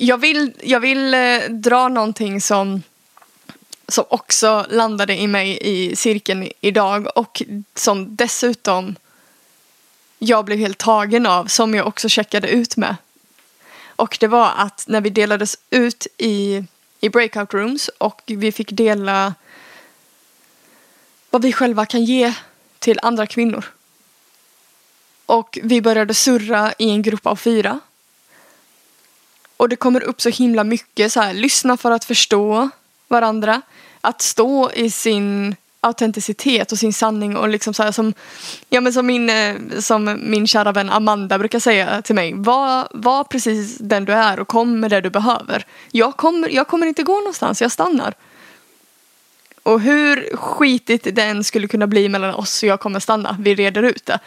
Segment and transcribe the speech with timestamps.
[0.00, 2.82] jag vill, jag vill eh, dra någonting som,
[3.88, 7.42] som också landade i mig i cirkeln idag och
[7.74, 8.96] som dessutom
[10.18, 12.96] jag blev helt tagen av, som jag också checkade ut med.
[13.86, 16.64] Och det var att när vi delades ut i,
[17.00, 19.34] i breakout rooms och vi fick dela
[21.30, 22.34] vad vi själva kan ge
[22.78, 23.64] till andra kvinnor.
[25.26, 27.80] Och vi började surra i en grupp av fyra.
[29.58, 32.70] Och det kommer upp så himla mycket så här, lyssna för att förstå
[33.08, 33.62] varandra.
[34.00, 38.14] Att stå i sin autenticitet och sin sanning och liksom så här som,
[38.68, 42.32] ja men som min, eh, som min kära vän Amanda brukar säga till mig.
[42.34, 45.66] Var, var precis den du är och kom med det du behöver.
[45.90, 48.14] Jag kommer, jag kommer inte gå någonstans, jag stannar.
[49.62, 53.54] Och hur skitigt det än skulle kunna bli mellan oss och jag kommer stanna, vi
[53.54, 54.18] reder ut det.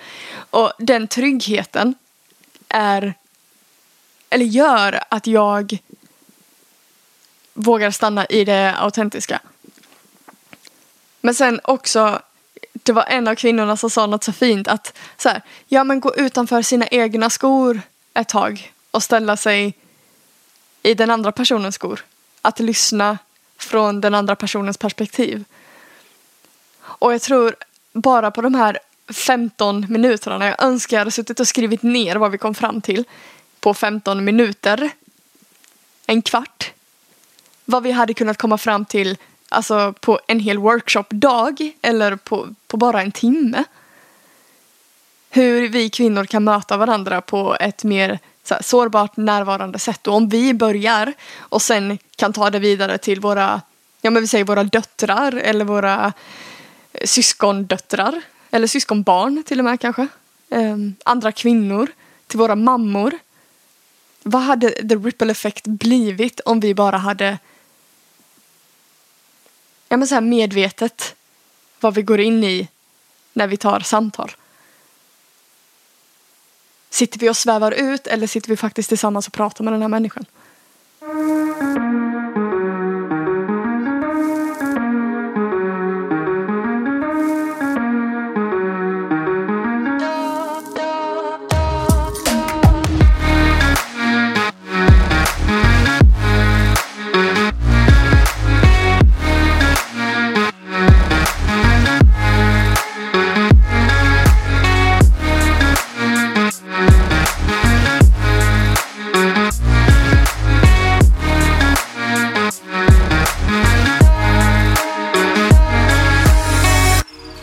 [0.49, 1.95] Och den tryggheten
[2.69, 3.13] är,
[4.31, 5.77] eller gör att jag
[7.53, 9.39] vågar stanna i det autentiska.
[11.21, 12.21] Men sen också,
[12.73, 15.99] det var en av kvinnorna som sa något så fint att så här, ja men
[15.99, 17.81] gå utanför sina egna skor
[18.13, 19.73] ett tag och ställa sig
[20.83, 22.05] i den andra personens skor.
[22.41, 23.17] Att lyssna
[23.57, 25.43] från den andra personens perspektiv.
[26.81, 27.55] Och jag tror
[27.93, 28.79] bara på de här
[29.13, 33.05] 15 minuterna, jag önskar jag hade suttit och skrivit ner vad vi kom fram till
[33.61, 34.89] på 15 minuter,
[36.05, 36.71] en kvart,
[37.65, 39.17] vad vi hade kunnat komma fram till
[39.49, 43.63] alltså på en hel workshopdag eller på, på bara en timme.
[45.29, 50.07] Hur vi kvinnor kan möta varandra på ett mer så här, sårbart närvarande sätt.
[50.07, 53.61] Och om vi börjar och sen kan ta det vidare till våra,
[54.01, 56.13] ja men vi säger våra döttrar eller våra
[56.93, 60.07] eh, syskondöttrar eller syskonbarn till och med kanske.
[60.49, 61.87] Um, andra kvinnor,
[62.27, 63.11] till våra mammor.
[64.23, 67.39] Vad hade the ripple effect blivit om vi bara hade
[69.89, 71.15] ja, men så här medvetet
[71.79, 72.67] vad vi går in i
[73.33, 74.31] när vi tar samtal.
[76.89, 79.89] Sitter vi och svävar ut eller sitter vi faktiskt tillsammans och pratar med den här
[79.89, 80.25] människan?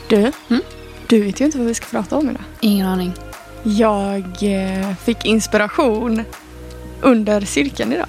[0.09, 0.33] Du,
[1.07, 2.43] du vet ju inte vad vi ska prata om idag.
[2.61, 3.13] Ingen aning.
[3.63, 6.25] Jag eh, fick inspiration
[7.01, 8.09] under cirkeln idag.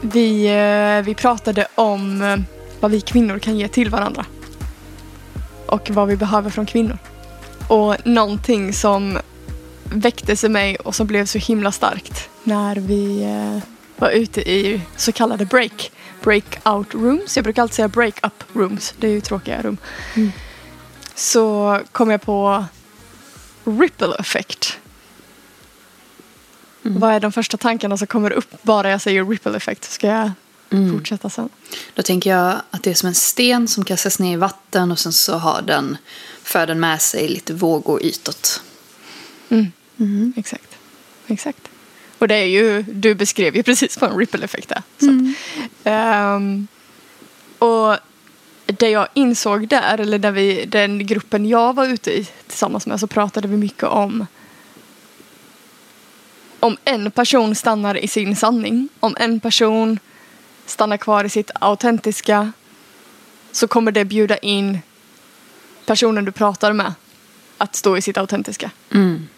[0.00, 2.36] Vi, eh, vi pratade om eh,
[2.80, 4.24] vad vi kvinnor kan ge till varandra.
[5.66, 6.98] Och vad vi behöver från kvinnor.
[7.68, 9.18] Och någonting som
[9.84, 13.62] väcktes i mig och som blev så himla starkt när vi eh,
[13.96, 15.92] var ute i så kallade break,
[16.22, 17.36] breakout rooms.
[17.36, 18.94] Jag brukar alltid säga break-up rooms.
[18.98, 19.76] Det är ju tråkiga rum.
[20.14, 20.32] Mm.
[21.16, 22.64] Så kom jag på
[23.64, 24.78] ripple effect.
[26.84, 27.00] Mm.
[27.00, 29.84] Vad är de första tankarna som kommer upp bara jag säger ripple effect?
[29.92, 30.30] Ska jag
[30.70, 30.92] Mm.
[30.92, 31.48] fortsätta sen?
[31.94, 34.98] Då tänker jag att det är som en sten som kastas ner i vatten och
[34.98, 35.96] sen så har den,
[36.42, 38.62] för den med sig lite vågor utåt.
[39.48, 39.66] Mm.
[39.98, 40.32] Mm.
[40.36, 40.76] Exakt.
[41.26, 41.68] Exakt.
[42.18, 44.82] Och det är ju, du beskrev ju precis vad en ripple effekt är.
[45.00, 45.32] Så
[45.84, 46.66] ehm,
[47.58, 47.96] och
[48.66, 53.00] det jag insåg där, eller där vi, den gruppen jag var ute i tillsammans med
[53.00, 54.26] så pratade vi mycket om
[56.60, 59.98] om en person stannar i sin sanning, om en person
[60.66, 62.52] stannar kvar i sitt autentiska
[63.52, 64.78] så kommer det bjuda in
[65.86, 66.94] personen du pratar med
[67.58, 68.70] att stå i sitt autentiska.
[68.94, 69.28] Mm.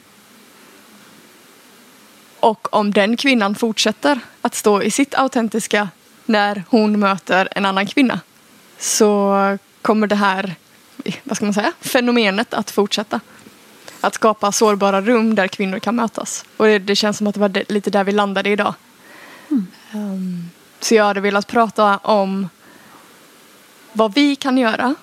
[2.41, 5.89] Och om den kvinnan fortsätter att stå i sitt autentiska
[6.27, 8.21] när hon möter en annan kvinna
[8.79, 10.55] så kommer det här,
[11.25, 13.21] vad ska man säga, fenomenet att fortsätta.
[14.01, 16.45] Att skapa sårbara rum där kvinnor kan mötas.
[16.57, 18.75] Och det, det känns som att det var det, lite där vi landade idag.
[19.93, 22.49] Um, så jag hade velat prata om
[23.93, 24.95] vad vi kan göra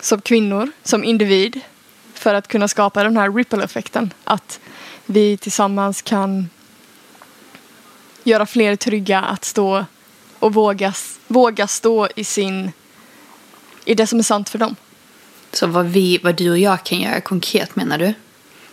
[0.00, 1.60] som kvinnor, som individ
[2.14, 4.12] för att kunna skapa den här ripple-effekten.
[4.24, 4.60] Att
[5.06, 6.48] vi tillsammans kan
[8.24, 9.84] göra fler trygga att stå
[10.44, 10.92] och våga,
[11.26, 12.72] våga stå i sin
[13.84, 14.76] i det som är sant för dem.
[15.52, 18.14] Så vad, vi, vad du och jag kan göra konkret menar du?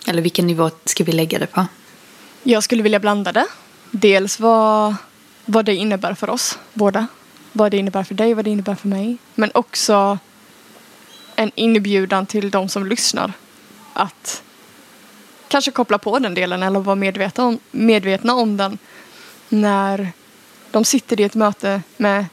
[0.07, 1.65] Eller vilken nivå ska vi lägga det på?
[2.43, 3.45] Jag skulle vilja blanda det.
[3.91, 4.95] dels vad,
[5.45, 7.07] vad det innebär för oss båda.
[7.51, 9.17] Vad det innebär för dig, vad det innebär för mig.
[9.35, 10.17] Men också
[11.35, 13.33] en inbjudan till de som lyssnar
[13.93, 14.43] att
[15.47, 18.77] kanske koppla på den delen eller vara medvetna om, medvetna om den
[19.49, 20.13] när
[20.71, 22.25] de sitter i ett möte med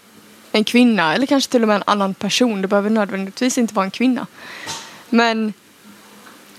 [0.52, 2.62] en kvinna eller kanske till och med en annan person.
[2.62, 4.26] Det behöver nödvändigtvis inte vara en kvinna.
[5.08, 5.52] Men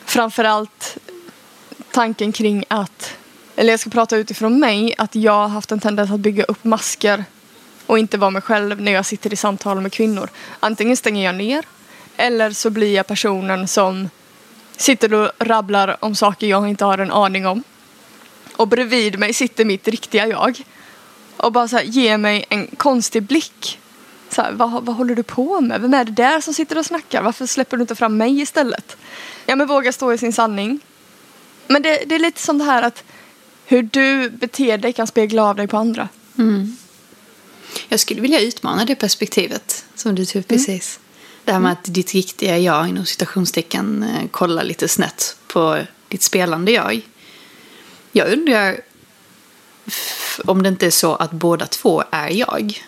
[0.05, 0.97] framförallt
[1.91, 3.17] tanken kring att,
[3.55, 6.63] eller jag ska prata utifrån mig, att jag har haft en tendens att bygga upp
[6.63, 7.23] masker
[7.85, 10.29] och inte vara mig själv när jag sitter i samtal med kvinnor.
[10.59, 11.65] Antingen stänger jag ner
[12.17, 14.09] eller så blir jag personen som
[14.77, 17.63] sitter och rabblar om saker jag inte har en aning om.
[18.55, 20.63] Och bredvid mig sitter mitt riktiga jag.
[21.39, 23.79] Och bara så här, ger mig en konstig blick.
[24.29, 25.81] Så här, vad, vad håller du på med?
[25.81, 27.21] Vem är det där som sitter och snackar?
[27.21, 28.97] Varför släpper du inte fram mig istället?
[29.45, 30.79] Ja men våga stå i sin sanning.
[31.67, 33.03] Men det, det är lite som det här att
[33.65, 36.09] hur du beter dig kan spegla av dig på andra.
[36.37, 36.77] Mm.
[37.89, 40.65] Jag skulle vilja utmana det perspektivet som du tog upp Mm.
[40.65, 40.99] precis.
[41.45, 46.23] Det här med att ditt riktiga jag inom citationstecken eh, kollar lite snett på ditt
[46.23, 47.01] spelande jag.
[48.11, 48.81] Jag undrar
[50.45, 52.83] om det inte är så att båda två är jag.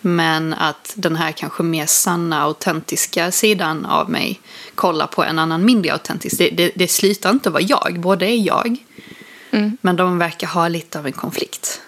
[0.00, 4.40] Men att den här kanske mer sanna, autentiska sidan av mig
[4.74, 6.38] kollar på en annan mindre autentisk.
[6.38, 8.76] Det, det, det slutar inte vara jag, båda är jag.
[9.50, 9.78] Mm.
[9.80, 11.80] Men de verkar ha lite av en konflikt.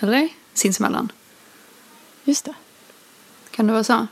[0.00, 0.28] Eller?
[0.54, 1.12] Sinsemellan.
[2.24, 2.54] Just det.
[3.50, 4.06] Kan det vara så?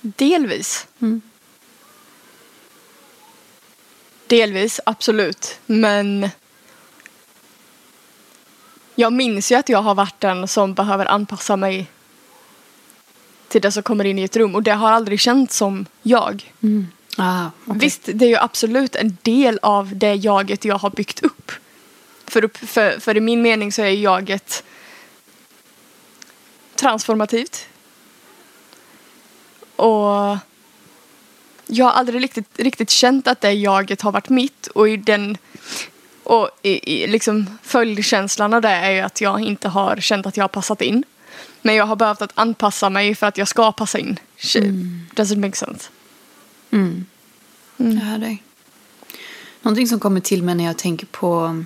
[0.00, 0.86] Delvis.
[1.00, 1.20] Mm.
[4.26, 5.58] Delvis, absolut.
[5.66, 6.28] Men
[8.98, 11.86] jag minns ju att jag har varit den som behöver anpassa mig
[13.48, 16.52] till det som kommer in i ett rum och det har aldrig känts som jag.
[17.16, 17.80] Ah, okej.
[17.80, 21.52] Visst, det är ju absolut en del av det jaget jag har byggt upp.
[22.24, 24.64] För, för, för i min mening så är jaget
[26.74, 27.68] transformativt.
[29.76, 30.38] Och
[31.66, 35.38] jag har aldrig riktigt, riktigt känt att det jaget har varit mitt och i den
[36.26, 40.36] och i, i liksom följdkänslan av det är ju att jag inte har känt att
[40.36, 41.04] jag har passat in.
[41.62, 44.18] Men jag har behövt att anpassa mig för att jag ska passa in.
[45.14, 45.88] Does it make sense?
[46.70, 47.06] Mm.
[47.76, 48.42] Jag hör dig.
[49.62, 51.64] Någonting som kommer till mig när jag tänker på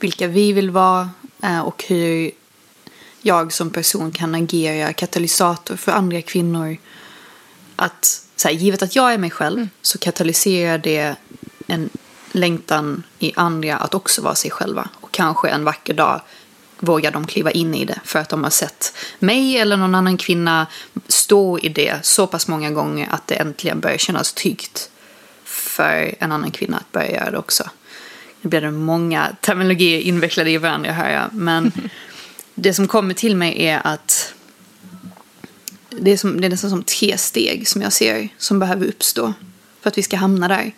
[0.00, 1.10] vilka vi vill vara
[1.42, 2.30] eh, och hur
[3.22, 6.76] jag som person kan agera katalysator för andra kvinnor.
[7.76, 11.16] Att, så här, givet att jag är mig själv så katalyserar det
[11.66, 11.90] en
[12.32, 14.88] längtan i andra att också vara sig själva.
[15.00, 16.20] Och kanske en vacker dag
[16.78, 20.16] vågar de kliva in i det för att de har sett mig eller någon annan
[20.16, 20.66] kvinna
[21.08, 24.90] stå i det så pass många gånger att det äntligen börjar kännas tryggt
[25.44, 27.64] för en annan kvinna att börja göra det också.
[28.40, 31.72] Nu blir det många terminologier invecklade i varandra hör jag, men
[32.54, 34.34] det som kommer till mig är att
[35.90, 39.32] det är, som, det är nästan som tre steg som jag ser som behöver uppstå
[39.80, 40.72] för att vi ska hamna där.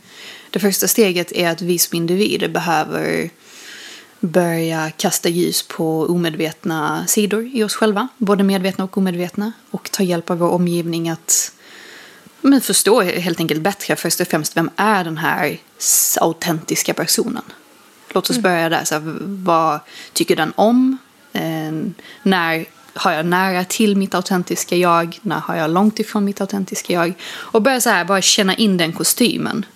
[0.54, 3.30] Det första steget är att vi som individer behöver
[4.20, 10.02] börja kasta ljus på omedvetna sidor i oss själva, både medvetna och omedvetna, och ta
[10.02, 11.52] hjälp av vår omgivning att
[12.40, 15.58] men förstå helt enkelt bättre först och främst vem är den här
[16.20, 17.44] autentiska personen.
[18.08, 18.84] Låt oss börja där.
[18.84, 19.80] Så här, vad
[20.12, 20.98] tycker den om?
[21.32, 21.72] Eh,
[22.22, 22.64] när
[22.94, 25.18] har jag nära till mitt autentiska jag?
[25.22, 27.14] När har jag långt ifrån mitt autentiska jag?
[27.32, 29.66] Och börja så här, bara känna in den kostymen.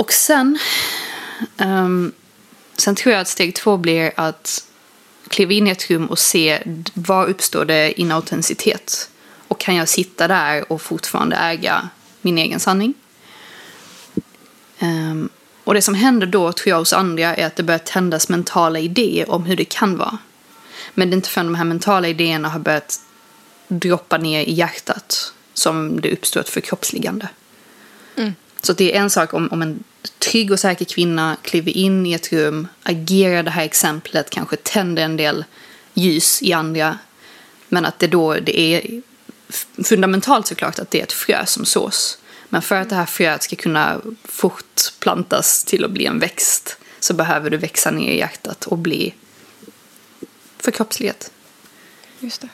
[0.00, 0.58] Och sen,
[1.56, 2.12] ehm,
[2.76, 4.64] sen tror jag att steg två blir att
[5.28, 6.62] kliva in i ett rum och se
[6.94, 9.10] var uppstår det inautenticitet.
[9.48, 11.88] Och kan jag sitta där och fortfarande äga
[12.20, 12.94] min egen sanning?
[14.78, 15.28] Ehm,
[15.64, 18.78] och det som händer då tror jag hos andra är att det börjar tändas mentala
[18.78, 20.18] idéer om hur det kan vara.
[20.94, 23.00] Men det är inte förrän de här mentala idéerna har börjat
[23.68, 27.28] droppa ner i hjärtat som det uppstår ett förkroppsligande.
[28.62, 29.84] Så det är en sak om, om en
[30.18, 35.02] trygg och säker kvinna kliver in i ett rum, agerar det här exemplet, kanske tänder
[35.02, 35.44] en del
[35.94, 36.98] ljus i andra.
[37.68, 39.02] Men att det då det är
[39.84, 42.18] fundamentalt såklart att det är ett frö som sås.
[42.48, 47.14] Men för att det här fröet ska kunna fortplantas till att bli en växt så
[47.14, 49.14] behöver det växa ner i hjärtat och bli
[50.58, 51.30] förkroppsligat.
[52.18, 52.48] Just det.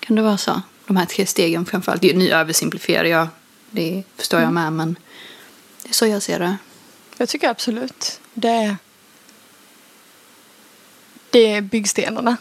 [0.00, 0.62] Kan det vara så?
[0.86, 2.02] De här tre stegen framförallt.
[2.02, 3.28] Nu översimplifierar jag,
[3.70, 4.96] det förstår jag med, men
[5.90, 6.56] det är så jag ser det.
[7.16, 8.76] Jag tycker absolut det
[11.30, 12.36] det är byggstenarna.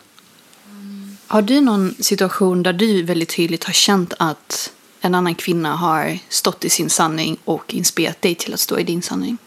[1.27, 6.19] Har du någon situation där du väldigt tydligt har känt att en annan kvinna har
[6.29, 9.37] stått i sin sanning och inspirerat dig till att stå i din sanning?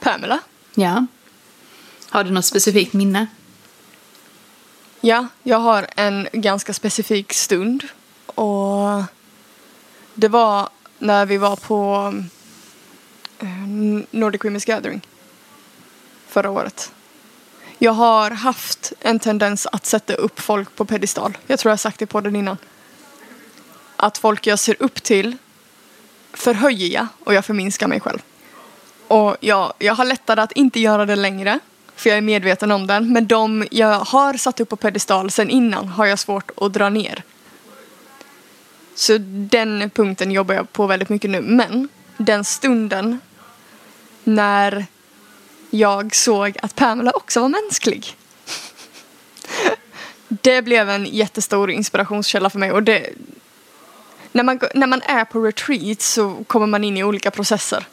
[0.00, 0.40] Pamela.
[0.74, 1.06] Ja.
[2.08, 3.26] Har du något specifikt minne?
[5.00, 7.84] Ja, jag har en ganska specifik stund.
[8.26, 9.02] Och
[10.14, 10.68] det var
[10.98, 12.12] när vi var på
[14.10, 15.00] Nordic Women's Gathering
[16.28, 16.92] förra året.
[17.78, 21.38] Jag har haft en tendens att sätta upp folk på pedestal.
[21.46, 22.56] Jag tror jag har sagt det på den innan.
[23.96, 25.36] Att folk jag ser upp till
[26.32, 28.18] förhöjer jag och jag förminskar mig själv.
[29.08, 31.58] Och jag, jag har lättare att inte göra det längre.
[31.96, 33.12] För jag är medveten om den.
[33.12, 36.88] Men de jag har satt upp på pedestal sen innan har jag svårt att dra
[36.88, 37.22] ner.
[38.94, 39.18] Så
[39.50, 41.40] den punkten jobbar jag på väldigt mycket nu.
[41.40, 43.20] Men den stunden
[44.26, 44.86] när
[45.70, 48.16] jag såg att Pamela också var mänsklig.
[50.28, 52.72] Det blev en jättestor inspirationskälla för mig.
[52.72, 53.10] Och det,
[54.32, 57.86] när, man, när man är på retreat så kommer man in i olika processer.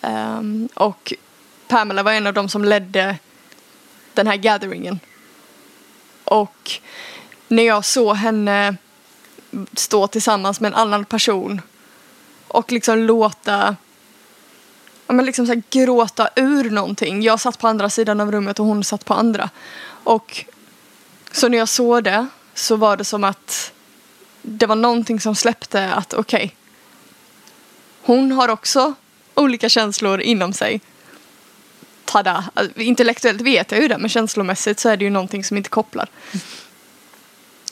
[0.00, 1.12] Um, och
[1.68, 3.18] Pamela var en av de som ledde
[4.14, 5.00] den här gatheringen.
[6.24, 6.70] Och
[7.48, 8.76] när jag såg henne
[9.74, 11.60] stå tillsammans med en annan person
[12.48, 13.76] och liksom låta
[15.06, 17.22] ja, men liksom så här, gråta ur någonting.
[17.22, 19.50] Jag satt på andra sidan av rummet och hon satt på andra.
[20.04, 20.44] Och
[21.32, 23.72] så när jag såg det så var det som att
[24.42, 26.50] det var någonting som släppte att okej, okay,
[28.02, 28.94] hon har också
[29.34, 30.80] olika känslor inom sig.
[32.04, 32.44] Tada!
[32.54, 35.68] Alltså, intellektuellt vet jag ju det men känslomässigt så är det ju någonting som inte
[35.68, 36.08] kopplar.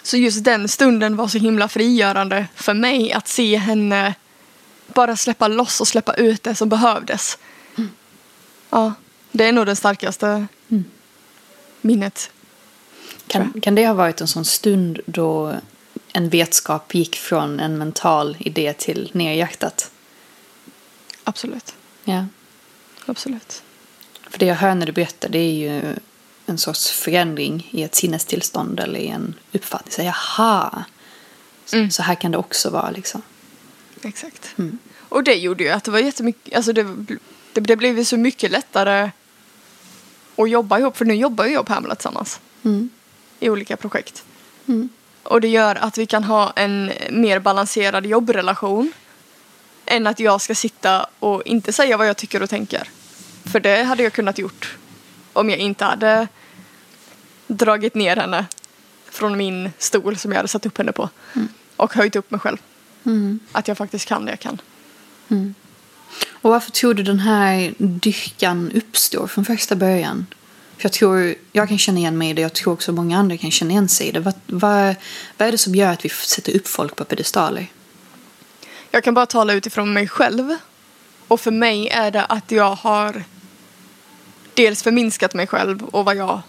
[0.02, 4.14] Så just den stunden var så himla frigörande för mig att se henne
[4.86, 7.38] bara släppa loss och släppa ut det som behövdes.
[7.76, 7.90] Mm.
[8.70, 8.92] Ja,
[9.32, 10.84] det är nog det starkaste mm.
[11.80, 12.30] minnet.
[13.26, 15.54] Kan, kan det ha varit en sån stund då
[16.12, 19.90] en vetskap gick från en mental idé till ner i hjärtat?
[21.24, 21.74] Absolut.
[22.04, 22.26] Ja.
[23.06, 23.62] Absolut.
[24.30, 25.94] För det jag hör när du berättar det är ju
[26.46, 29.92] en sorts förändring i ett sinnestillstånd eller i en uppfattning.
[29.92, 30.84] Så, jaha,
[31.72, 31.90] mm.
[31.90, 33.22] så här kan det också vara liksom.
[34.04, 34.54] Exakt.
[34.58, 34.78] Mm.
[35.08, 36.82] Och det gjorde ju att det var jättemycket, alltså det,
[37.52, 39.10] det, det blev så mycket lättare
[40.36, 42.40] att jobba ihop, för nu jobbar ju jag och Pamela tillsammans.
[42.62, 42.90] Mm.
[43.40, 44.24] I olika projekt.
[44.66, 44.88] Mm.
[45.22, 48.92] Och det gör att vi kan ha en mer balanserad jobbrelation.
[49.86, 52.88] Än att jag ska sitta och inte säga vad jag tycker och tänker.
[53.44, 54.76] För det hade jag kunnat gjort
[55.32, 56.28] om jag inte hade
[57.46, 58.46] dragit ner henne
[59.10, 61.08] från min stol som jag hade satt upp henne på.
[61.34, 61.48] Mm.
[61.76, 62.58] Och höjt upp mig själv.
[63.06, 63.40] Mm.
[63.52, 64.60] Att jag faktiskt kan det jag kan.
[65.28, 65.54] Mm.
[66.30, 70.26] Och varför tror du den här dyrkan uppstår från första början?
[70.76, 73.36] För jag tror, jag kan känna igen mig i det, jag tror också många andra
[73.36, 74.20] kan känna igen sig i det.
[74.20, 74.94] Vad, vad,
[75.38, 77.66] vad är det som gör att vi sätter upp folk på pedestaler?
[78.90, 80.56] Jag kan bara tala utifrån mig själv.
[81.28, 83.24] Och för mig är det att jag har
[84.54, 86.42] dels förminskat mig själv och vad jag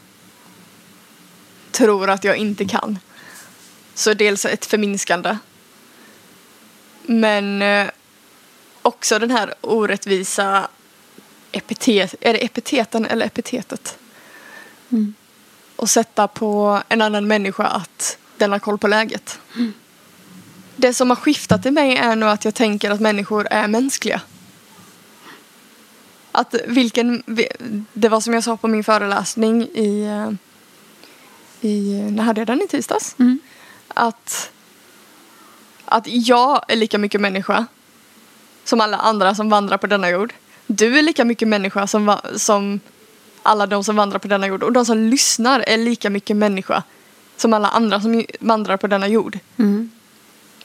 [1.71, 3.00] tror att jag inte kan.
[3.93, 5.38] Så dels ett förminskande.
[7.07, 7.88] Men eh,
[8.81, 10.67] också den här orättvisa
[11.51, 13.97] epitet, är det epiteten eller epitetet?
[14.89, 15.13] Mm.
[15.75, 19.39] Och sätta på en annan människa att den har koll på läget.
[19.55, 19.74] Mm.
[20.75, 24.21] Det som har skiftat i mig är nog att jag tänker att människor är mänskliga.
[26.31, 27.24] Att vilken,
[27.93, 30.31] det var som jag sa på min föreläsning i, eh,
[31.69, 33.15] i när hade jag den i tisdags?
[33.19, 33.39] Mm.
[33.88, 34.51] Att,
[35.85, 37.65] att jag är lika mycket människa
[38.63, 40.33] som alla andra som vandrar på denna jord.
[40.67, 42.79] Du är lika mycket människa som, som
[43.43, 44.63] alla de som vandrar på denna jord.
[44.63, 46.83] Och de som lyssnar är lika mycket människa
[47.37, 49.39] som alla andra som vandrar på denna jord.
[49.57, 49.91] Mm.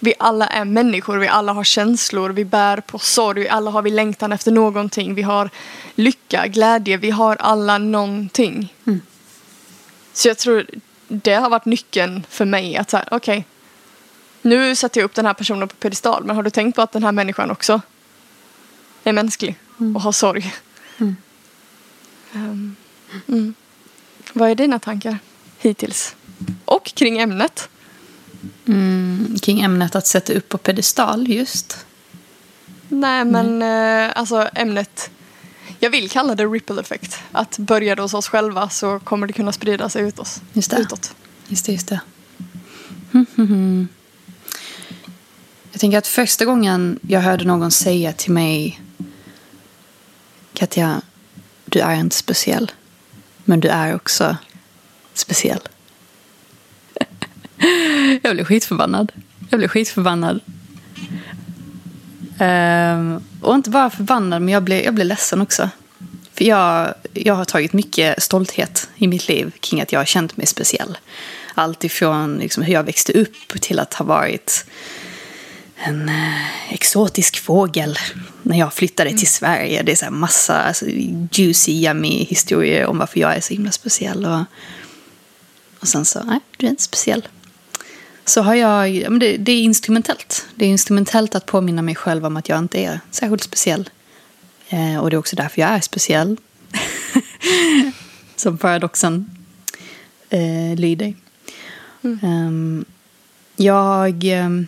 [0.01, 3.91] Vi alla är människor, vi alla har känslor, vi bär på sorg, alla har vi
[3.91, 5.15] längtan efter någonting.
[5.15, 5.51] Vi har
[5.95, 8.75] lycka, glädje, vi har alla någonting.
[8.87, 9.01] Mm.
[10.13, 10.67] Så jag tror
[11.09, 13.45] det har varit nyckeln för mig att säga, okej, okay,
[14.43, 16.93] nu sätter jag upp den här personen på pedestal, men har du tänkt på att
[16.93, 17.81] den här människan också
[19.05, 19.97] är mänsklig mm.
[19.97, 20.55] och har sorg?
[20.99, 21.17] Mm.
[23.27, 23.55] Um,
[24.33, 25.19] Vad är dina tankar
[25.59, 26.17] hittills?
[26.65, 27.69] Och kring ämnet?
[28.67, 31.87] Mm, kring ämnet att sätta upp på pedestal just.
[32.89, 34.09] Nej men mm.
[34.09, 35.11] eh, alltså ämnet.
[35.79, 37.19] Jag vill kalla det ripple effect.
[37.33, 40.71] Att börja det hos oss själva så kommer det kunna sprida sig ut oss, just
[40.71, 40.79] det.
[40.79, 41.15] utåt.
[41.49, 42.01] Just det, just det.
[45.73, 48.81] Jag tänker att första gången jag hörde någon säga till mig
[50.55, 51.03] Katja,
[51.65, 52.73] du är inte speciell.
[53.45, 54.37] Men du är också
[55.15, 55.61] speciell.
[58.23, 59.13] jag blev skitförbannad.
[59.51, 60.41] Jag blev skitförbannad.
[62.41, 65.71] Um, och inte bara förbannad, men jag blev, jag blev ledsen också.
[66.33, 70.37] För jag, jag har tagit mycket stolthet i mitt liv kring att jag har känt
[70.37, 70.99] mig speciell.
[71.55, 74.67] Allt ifrån liksom hur jag växte upp till att ha varit
[75.83, 77.99] en eh, exotisk fågel
[78.43, 79.83] när jag flyttade till Sverige.
[79.83, 80.87] Det är så massa alltså,
[81.33, 84.27] juicy, yummy historier om varför jag är så himla speciell.
[84.27, 84.41] Och,
[85.81, 87.29] och sen så, nej, du är inte speciell.
[88.25, 90.47] Så har jag, ja, men det, det är instrumentellt.
[90.55, 93.91] Det är instrumentellt att påminna mig själv om att jag inte är särskilt speciell.
[94.69, 96.37] Eh, och det är också därför jag är speciell.
[98.37, 99.31] Som paradoxen
[100.31, 101.15] eh, lyder.
[102.03, 102.19] Mm.
[102.23, 102.85] Um,
[103.57, 104.67] jag um,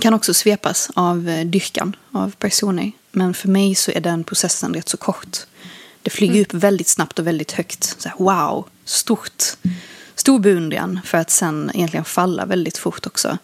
[0.00, 2.92] kan också svepas av eh, dyrkan av personer.
[3.12, 5.38] Men för mig så är den processen rätt så kort.
[6.02, 6.42] Det flyger Mm.
[6.42, 8.00] upp väldigt snabbt och väldigt högt.
[8.02, 9.42] Så här, wow, stort.
[10.14, 13.38] Stor beundran för att sen egentligen falla väldigt fort också.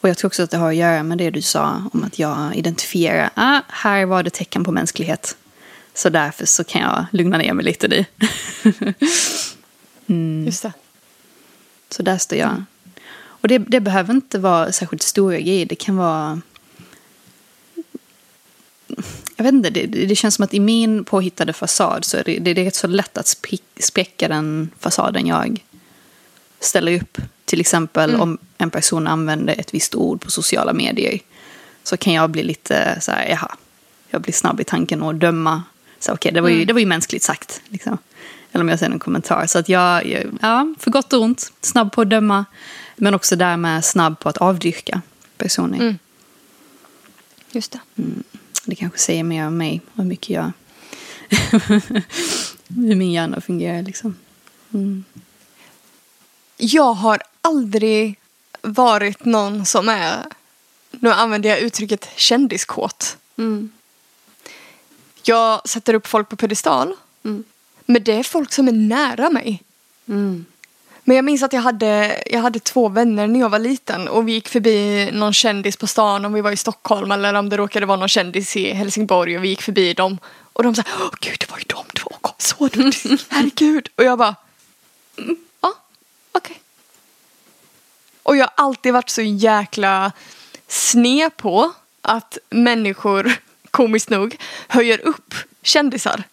[0.00, 2.18] Och jag tror också att det har att göra med det du sa om att
[2.18, 5.36] jag identifierar, ah, här var det tecken på mänsklighet.
[5.94, 8.04] Så därför så kan jag lugna ner mig lite nu.
[10.46, 10.72] Just det.
[11.90, 12.64] Så där står jag.
[13.40, 15.66] Och det, det behöver inte vara särskilt stora grejer.
[15.66, 16.40] Det kan vara...
[19.36, 22.38] Jag vet inte, det, det känns som att i min påhittade fasad så är det,
[22.38, 23.36] det är rätt så lätt att
[23.80, 25.64] spräcka den fasaden jag
[26.60, 27.18] ställer upp.
[27.44, 28.20] Till exempel Mm.
[28.20, 31.18] om en person använder ett visst ord på sociala medier.
[31.82, 33.56] Så kan jag bli lite så här, jaha.
[34.10, 35.62] Jag blir snabb i tanken och döma.
[35.98, 36.66] Så okej, det, var ju, Mm.
[36.66, 37.60] det var ju mänskligt sagt.
[37.68, 37.98] Liksom.
[38.52, 39.46] Eller om jag säger en kommentar.
[39.46, 42.44] Så att jag, jag- ja, för gott och ont, snabb på att döma.
[42.98, 45.02] Men också därmed snabb på att avdyrka
[45.36, 45.78] personer.
[45.80, 45.98] Mm.
[47.50, 47.80] Just det.
[48.64, 50.52] Det kanske säger mer om mig och hur mycket jag...
[52.68, 54.16] hur min hjärna fungerar liksom.
[54.74, 55.04] Mm.
[56.56, 58.18] Jag har aldrig
[58.62, 60.24] varit någon som är,
[60.90, 63.16] nu använder jag uttrycket kändiskåt.
[63.36, 63.70] Mm.
[65.22, 66.94] Jag sätter upp folk på pedestal.
[67.24, 67.44] Mm.
[67.86, 69.62] Men det är folk som är nära mig.
[70.06, 70.44] Mm.
[71.08, 74.28] Men jag minns att jag hade, jag hade två vänner när jag var liten och
[74.28, 77.56] vi gick förbi någon kändis på stan om vi var i Stockholm eller om det
[77.56, 80.18] råkade vara någon kändis i Helsingborg och vi gick förbi dem.
[80.52, 82.92] Och de sa, åh gud det var ju de två, Kom, såg du?
[83.28, 83.88] Herregud.
[83.94, 84.36] Och jag bara,
[85.18, 85.74] mm, ja,
[86.32, 86.60] okej.
[88.22, 90.12] Och jag har alltid varit så jäkla
[90.66, 93.32] sned på att människor,
[93.70, 94.36] komiskt nog,
[94.68, 96.24] höjer upp kändisar.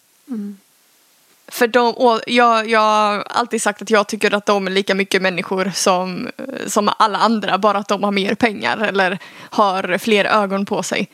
[1.48, 5.22] För de, jag, jag har alltid sagt att jag tycker att de är lika mycket
[5.22, 6.30] människor som,
[6.66, 11.08] som alla andra, bara att de har mer pengar eller har fler ögon på sig.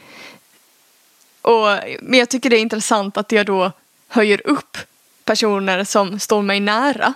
[1.43, 1.69] Och,
[2.01, 3.73] men jag tycker det är intressant att jag då
[4.09, 4.77] höjer upp
[5.25, 7.15] personer som står mig nära,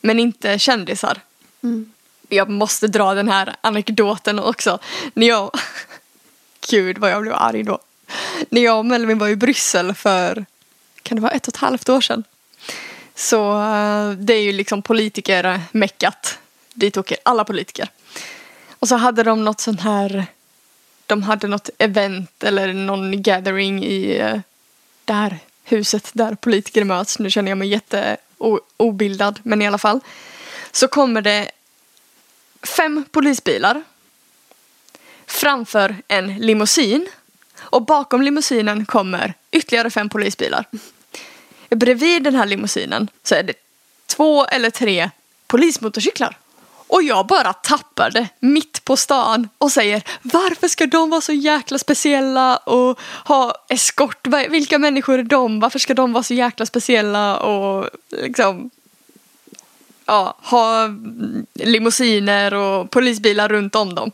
[0.00, 1.20] men inte kändisar.
[1.62, 1.92] Mm.
[2.28, 4.78] Jag måste dra den här anekdoten också.
[5.14, 5.50] När jag...
[6.70, 7.78] Gud vad jag blev arg då.
[8.48, 10.44] När jag och Melvin var i Bryssel för,
[11.02, 12.24] kan det vara ett och ett halvt år sedan?
[13.14, 16.38] Så eh, det är ju liksom politikermeckat.
[16.74, 17.88] Dit åker alla politiker.
[18.70, 20.26] Och så hade de något sånt här,
[21.06, 24.40] de hade något event eller någon gathering i eh,
[25.04, 27.18] det här huset där politiker möts.
[27.18, 28.16] Nu känner jag mig jätte
[28.76, 30.00] obildad, men i alla fall.
[30.72, 31.50] Så kommer det
[32.62, 33.82] fem polisbilar
[35.26, 37.08] framför en limousin
[37.62, 40.64] och bakom limousinen kommer ytterligare fem polisbilar.
[41.70, 43.54] Bredvid den här limousinen så är det
[44.06, 45.10] två eller tre
[45.46, 46.36] polismotorcyklar.
[46.92, 51.32] Och jag bara tappar det mitt på stan och säger varför ska de vara så
[51.32, 54.26] jäkla speciella och ha eskort?
[54.48, 55.60] Vilka människor är de?
[55.60, 58.70] Varför ska de vara så jäkla speciella och liksom
[60.06, 60.88] ja, ha
[61.54, 64.10] limousiner och polisbilar runt om dem.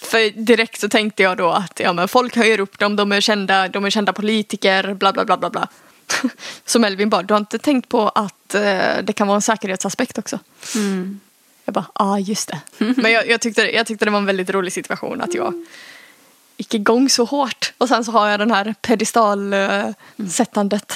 [0.00, 3.20] För direkt så tänkte jag då att ja, men folk höjer upp dem, de är
[3.20, 5.68] kända, de är kända politiker, bla bla bla bla bla.
[6.64, 8.62] Så Melvin bara, du har inte tänkt på att eh,
[9.02, 10.38] det kan vara en säkerhetsaspekt också?
[10.74, 11.20] Mm.
[11.64, 12.60] Jag bara, ja ah, just det.
[12.96, 15.66] Men jag, jag, tyckte, jag tyckte det var en väldigt rolig situation att jag
[16.56, 17.72] gick igång så hårt.
[17.78, 20.94] Och sen så har jag den här pedestalsättandet.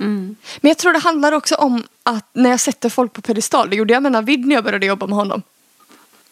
[0.00, 0.36] Mm.
[0.60, 3.76] Men jag tror det handlar också om att när jag sätter folk på pedestal, det
[3.76, 5.42] gjorde jag med Navid när jag började jobba med honom.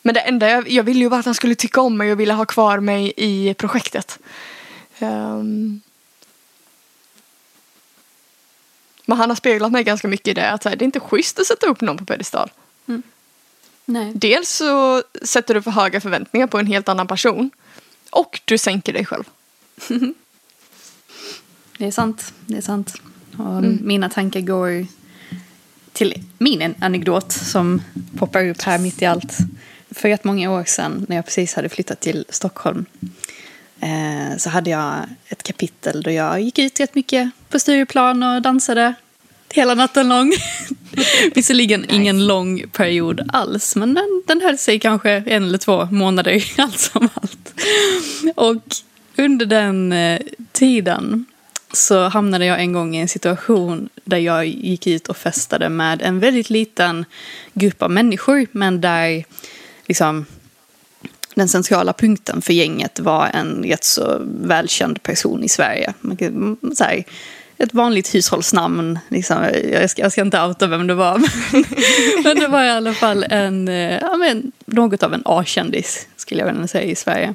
[0.02, 2.20] Men det enda jag, jag ville ju bara att han skulle tycka om mig och
[2.20, 4.18] ville ha kvar mig i projektet.
[4.98, 5.80] Ehm.
[9.06, 11.38] Men han har speglat mig ganska mycket i det att här, det är inte schysst
[11.38, 12.50] att sätta upp någon på pedestal.
[13.90, 14.12] Nej.
[14.14, 17.50] Dels så sätter du för höga förväntningar på en helt annan person.
[18.10, 19.24] Och du sänker dig själv.
[21.78, 22.34] Det är sant.
[22.46, 22.94] Det är sant.
[23.38, 24.86] Och Mina tankar går
[25.92, 27.82] till min anekdot som
[28.18, 29.38] poppar upp här mitt i allt.
[29.98, 32.86] För rätt många år sedan när jag precis hade flyttat till Stockholm
[33.80, 34.94] eh, så hade jag
[35.28, 38.94] ett kapitel då jag gick ut rätt mycket på Stureplan och dansade
[39.50, 40.32] hela natten lång.
[41.34, 41.94] Visserligen nice.
[41.94, 46.78] ingen lång period alls, men den, den höll sig kanske en eller två månader allt
[46.78, 47.54] som allt.
[48.36, 48.62] Och
[49.16, 50.20] under den eh,
[50.52, 51.24] tiden
[51.72, 56.02] så hamnade jag en gång i en situation där jag gick ut och festade med
[56.02, 57.04] en väldigt liten
[57.52, 59.24] grupp av människor, men där
[59.88, 60.26] liksom
[61.34, 65.94] den centrala punkten för gänget var en rätt så välkänd person i Sverige.
[66.74, 67.04] Så här,
[67.58, 68.98] ett vanligt hushållsnamn.
[69.08, 69.36] Liksom.
[69.72, 71.18] Jag, ska, jag ska inte outa vem det var.
[72.22, 76.40] men det var i alla fall en, eh, ja, men, något av en A-kändis skulle
[76.40, 77.34] jag vilja säga i Sverige.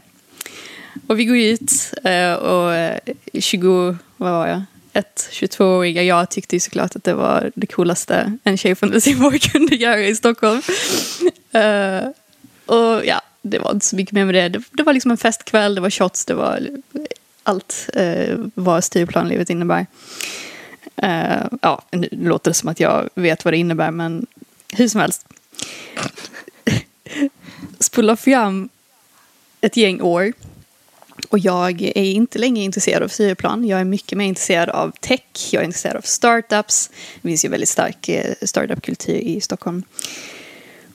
[1.08, 1.72] Och vi går ut
[2.04, 3.00] eh, och eh,
[3.39, 4.62] 20, vad var jag?
[4.94, 9.39] Ett 22-åriga jag tyckte ju såklart att det var det coolaste en tjej från Helsingborg
[9.52, 10.62] kunde göra i Stockholm.
[12.65, 14.49] Och ja, det var inte så mycket mer med det.
[14.49, 14.63] det.
[14.71, 16.69] Det var liksom en festkväll, det var shots, det var
[17.43, 19.86] allt eh, vad styrplanlivet innebär.
[21.04, 24.26] Uh, ja, nu låter det som att jag vet vad det innebär, men
[24.73, 25.28] hur som helst.
[27.80, 28.69] Spola fram
[29.62, 30.34] ett gäng år
[31.30, 33.67] och jag är inte längre intresserad av styrplan.
[33.67, 36.89] Jag är mycket mer intresserad av tech, jag är intresserad av startups.
[37.21, 39.84] Det finns ju väldigt stark eh, startupkultur i Stockholm.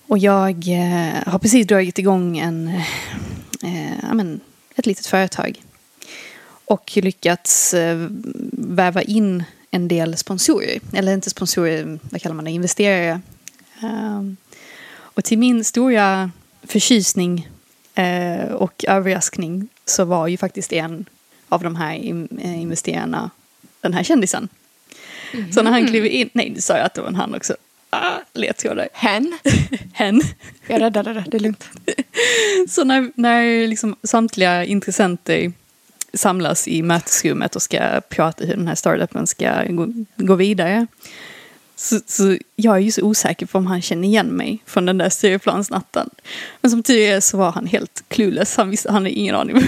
[0.09, 2.69] Och jag eh, har precis dragit igång en,
[3.63, 4.41] eh, men,
[4.75, 5.63] ett litet företag.
[6.65, 8.09] Och lyckats eh,
[8.53, 10.81] väva in en del sponsorer.
[10.93, 13.21] Eller inte sponsorer, vad kallar man det, investerare.
[13.83, 14.37] Um,
[14.97, 16.31] och till min stora
[16.63, 17.49] förtjusning
[18.53, 21.09] och överraskning så var ju faktiskt en
[21.49, 21.95] av de här
[22.43, 23.31] investerarna
[23.81, 24.49] den här kändisen.
[25.33, 25.53] Mm.
[25.53, 27.57] Så när han klev in, nej nu sa jag att det var en han också.
[27.91, 28.89] Ah, ledtrådar.
[28.93, 29.39] Hen?
[29.93, 30.23] Hen.
[30.67, 31.65] Jag räddade det, det är lugnt.
[32.69, 35.53] så när, när liksom samtliga intressenter
[36.15, 40.87] samlas i mötesrummet och ska prata hur den här startupen ska gå, gå vidare.
[41.77, 44.99] Så, så, jag är ju så osäker på om han känner igen mig från den
[44.99, 46.11] där Stureplansnatten.
[46.61, 48.57] Men som tur är så var han helt clueless.
[48.57, 49.63] Han visste, han hade ingen aning om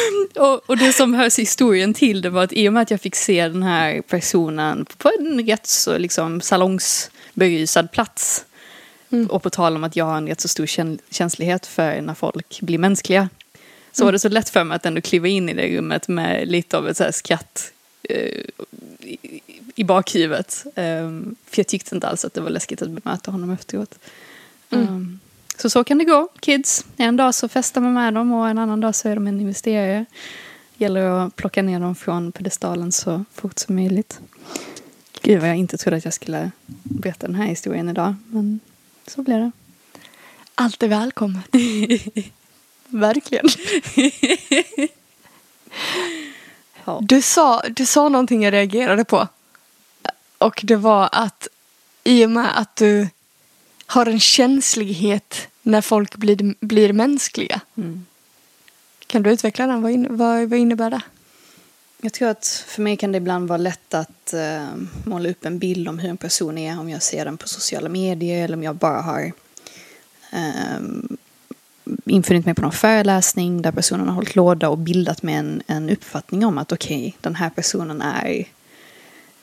[0.34, 3.00] och, och det som hörs historien till det var att i och med att jag
[3.00, 8.44] fick se den här personen på en rätt så liksom salongsberusad plats.
[9.10, 9.26] Mm.
[9.26, 10.66] Och på tal om att jag har en rätt så stor
[11.10, 13.28] känslighet för när folk blir mänskliga.
[13.92, 14.06] Så mm.
[14.06, 16.78] var det så lätt för mig att ändå kliva in i det rummet med lite
[16.78, 18.44] av ett så här skratt eh,
[19.74, 20.64] i bakhuvudet.
[20.76, 23.98] Um, för jag tyckte inte alls att det var läskigt att bemöta honom efteråt.
[24.70, 24.88] Mm.
[24.88, 25.20] Um,
[25.60, 26.84] så så kan det gå, kids.
[26.96, 29.40] En dag så festar man med dem och en annan dag så är de en
[29.40, 30.04] investerare.
[30.76, 34.20] Gäller att plocka ner dem från pedestalen så fort som möjligt.
[35.22, 36.50] Gud vad jag inte trodde att jag skulle
[36.82, 38.14] berätta den här historien idag.
[38.26, 38.60] Men
[39.06, 39.50] så blev det.
[40.54, 41.44] Allt är välkommet.
[42.86, 43.46] Verkligen.
[47.00, 49.28] du, sa, du sa någonting jag reagerade på.
[50.38, 51.48] Och det var att
[52.04, 53.08] i och med att du
[53.88, 57.60] har en känslighet när folk blir, blir mänskliga.
[57.76, 58.06] Mm.
[59.06, 59.82] Kan du utveckla den?
[59.82, 61.00] Vad, in, vad, vad, innebär det?
[62.00, 64.66] Jag tror att för mig kan det ibland vara lätt att uh,
[65.04, 67.88] måla upp en bild om hur en person är om jag ser den på sociala
[67.88, 69.32] medier eller om jag bara har
[70.78, 71.16] um,
[72.04, 75.90] infunnit mig på någon föreläsning där personen har hållit låda och bildat med en, en
[75.90, 78.44] uppfattning om att okej, okay, den här personen är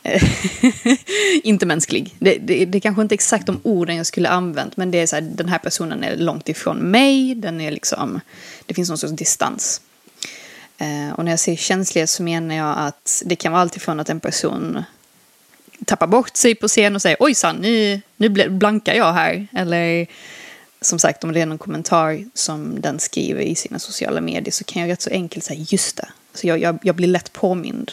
[1.43, 2.15] inte mänsklig.
[2.19, 5.07] Det, det, det är kanske inte exakt de orden jag skulle använt men det är
[5.07, 8.19] så här, den här personen är långt ifrån mig, den är liksom,
[8.65, 9.81] det finns någon sorts distans.
[10.77, 14.09] Eh, och när jag säger känslighet så menar jag att det kan vara alltifrån att
[14.09, 14.83] en person
[15.85, 19.47] tappar bort sig på scen och säger ojsan, nu, nu blankar jag här.
[19.53, 20.07] Eller
[20.81, 24.63] som sagt, om det är någon kommentar som den skriver i sina sociala medier så
[24.63, 26.07] kan jag rätt så enkelt säga just det.
[26.33, 27.91] Så jag, jag, jag blir lätt påmind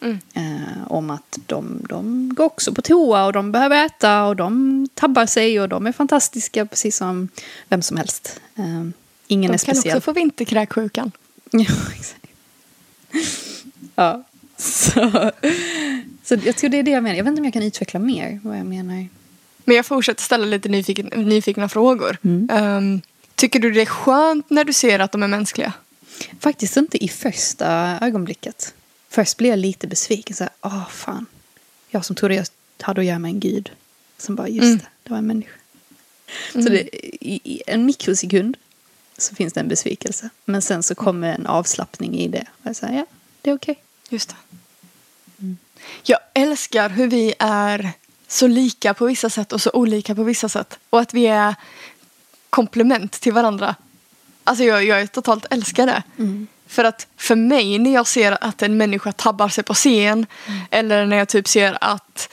[0.00, 0.18] Mm.
[0.34, 4.88] Eh, om att de, de går också på toa och de behöver äta och de
[4.94, 7.28] tabbar sig och de är fantastiska precis som
[7.68, 8.40] vem som helst.
[8.56, 8.64] Eh,
[9.26, 9.82] ingen de är speciell.
[9.82, 11.12] De kan också få vinterkräksjukan.
[11.50, 12.26] ja, exakt.
[13.94, 14.24] ja,
[14.56, 15.30] så,
[16.24, 17.16] så jag tror det är det jag menar.
[17.16, 19.08] Jag vet inte om jag kan utveckla mer vad jag menar.
[19.64, 22.18] Men jag fortsätter ställa lite nyfiken, nyfikna frågor.
[22.22, 22.64] Mm.
[22.76, 23.00] Um,
[23.34, 25.72] tycker du det är skönt när du ser att de är mänskliga?
[26.40, 28.74] Faktiskt inte i första ögonblicket.
[29.14, 30.36] Först blev jag lite besviken.
[30.36, 31.26] Så här, åh fan.
[31.88, 32.46] Jag som trodde jag
[32.80, 33.70] hade att göra med en gud.
[34.18, 34.78] Sen bara, just mm.
[34.78, 35.52] det, det var en människa.
[36.54, 36.66] Mm.
[36.66, 38.56] Så det, i, i, en mikrosekund
[39.18, 40.28] så finns det en besvikelse.
[40.44, 42.46] Men sen så kommer en avslappning i det.
[42.50, 43.06] Och jag säger, ja,
[43.42, 43.72] det är okej.
[43.72, 43.82] Okay.
[44.08, 44.36] Just det.
[45.38, 45.56] Mm.
[46.02, 47.92] Jag älskar hur vi är
[48.28, 50.78] så lika på vissa sätt och så olika på vissa sätt.
[50.90, 51.54] Och att vi är
[52.50, 53.74] komplement till varandra.
[54.44, 56.02] Alltså jag, jag är totalt älskar det.
[56.74, 60.26] För att för mig när jag ser att en människa tabbar sig på scen
[60.70, 62.28] eller när jag typ ser att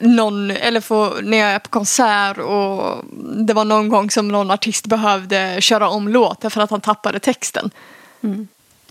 [0.00, 3.04] någon, eller får, när jag är på konsert och
[3.46, 7.18] det var någon gång som någon artist behövde köra om låten för att han tappade
[7.18, 7.70] texten.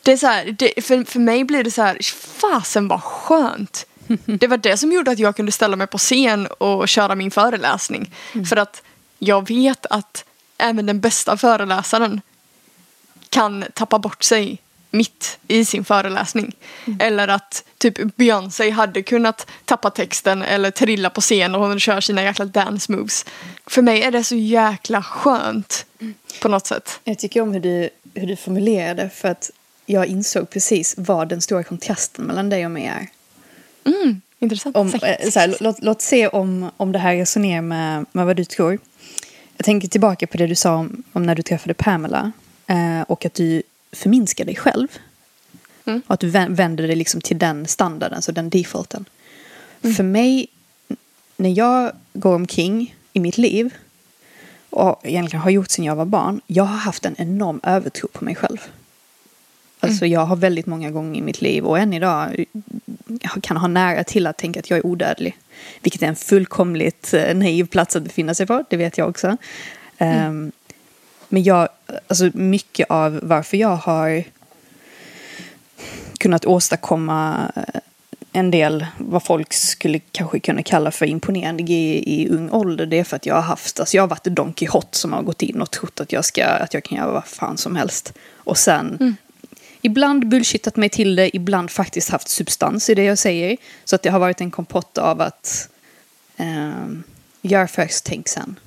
[0.02, 1.98] Det är så här, det, för, för mig blir det så här,
[2.42, 3.86] fasen vad skönt.
[4.26, 7.32] Det var det som gjorde att jag kunde ställa mig på scen och köra min
[7.32, 8.14] föreläsning.
[8.50, 8.82] För att
[9.20, 10.26] jag vet att
[10.58, 12.22] även den bästa föreläsaren
[13.34, 14.58] kan tappa bort sig
[14.92, 16.56] mitt i sin föreläsning.
[17.00, 22.02] Eller att typ Beyoncé hade kunnat tappa texten eller trilla på scen och hon kör
[22.02, 23.26] sina jäkla dance moves.
[23.68, 25.86] För mig är det så jäkla skönt
[26.42, 27.00] på något sätt.
[27.04, 29.52] Jag tycker om hur du, hur du formulerade för att
[29.86, 33.08] jag insåg precis vad den stora kontrasten mellan dig och mig är.
[33.86, 34.78] Mm, intressant.
[34.78, 38.36] Om, eh, så här, låt, låt se om, om det här resonerar med, med vad
[38.36, 38.80] du tror.
[39.58, 42.32] Jag tänker tillbaka på det du sa om, om när du träffade Pamela.
[42.68, 44.88] Eh, och att du förminskar dig själv.
[45.86, 46.02] Mm.
[46.08, 49.06] Och att du vä- vänder dig liksom till den standarden, så den defaulten.
[49.96, 50.48] För mig,
[51.38, 53.74] när jag går omkring i mitt liv
[54.70, 58.26] och egentligen har gjort sedan jag var barn, jag har haft en enorm övertro på
[58.26, 58.58] mig själv.
[59.80, 62.46] Alltså jag har väldigt många gånger i mitt liv och än idag
[63.22, 65.38] jag kan ha nära till att tänka att jag är odödlig.
[65.82, 69.38] Vilket är en fullkomligt eh, naiv plats att befinna sig på, det vet jag också.
[69.98, 70.52] Ehm,
[71.30, 71.70] men jag,
[72.08, 74.24] alltså mycket av varför jag har
[76.18, 77.80] kunnat åstadkomma eh,
[78.32, 82.86] en del vad folk skulle kanske kunna kalla för imponerande i, i ung ålder.
[82.86, 85.22] Det är för att jag har haft, alltså jag har varit Don Quijote som har
[85.22, 88.14] gått in och trott att jag, ska, att jag kan göra vad fan som helst.
[88.36, 89.16] Och sen
[89.82, 93.58] ibland bullshittat mig till det, ibland faktiskt haft substans i det jag säger.
[93.86, 95.70] Så att det har varit en kompott av att
[96.38, 97.04] um,
[97.42, 98.60] gör först, tänk sen.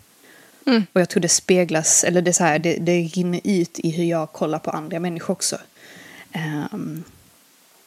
[0.66, 0.86] Mm.
[0.92, 3.90] Och jag tror det speglas, eller det, är så här, det, det rinner ut i
[3.90, 5.58] hur jag kollar på andra människor också.
[6.32, 7.04] Ehm,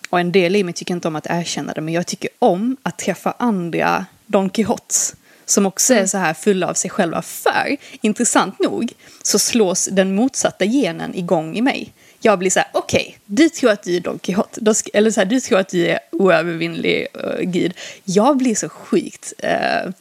[0.10, 2.78] och en del i mig tycker inte om att erkänna det, men jag tycker om
[2.84, 5.16] att träffa andra Don Quijotes.
[5.46, 7.22] Som också är så här fulla av sig själva.
[7.22, 11.94] För, intressant nog, så slås den motsatta genen igång i mig.
[12.20, 14.74] Jag blir så här, okej, du tror att du är Don Quijote.
[14.94, 17.74] Eller så här, du tror att du är oövervinnlig uh, gud.
[18.04, 19.34] Jag blir så sjukt...
[19.38, 19.92] eh,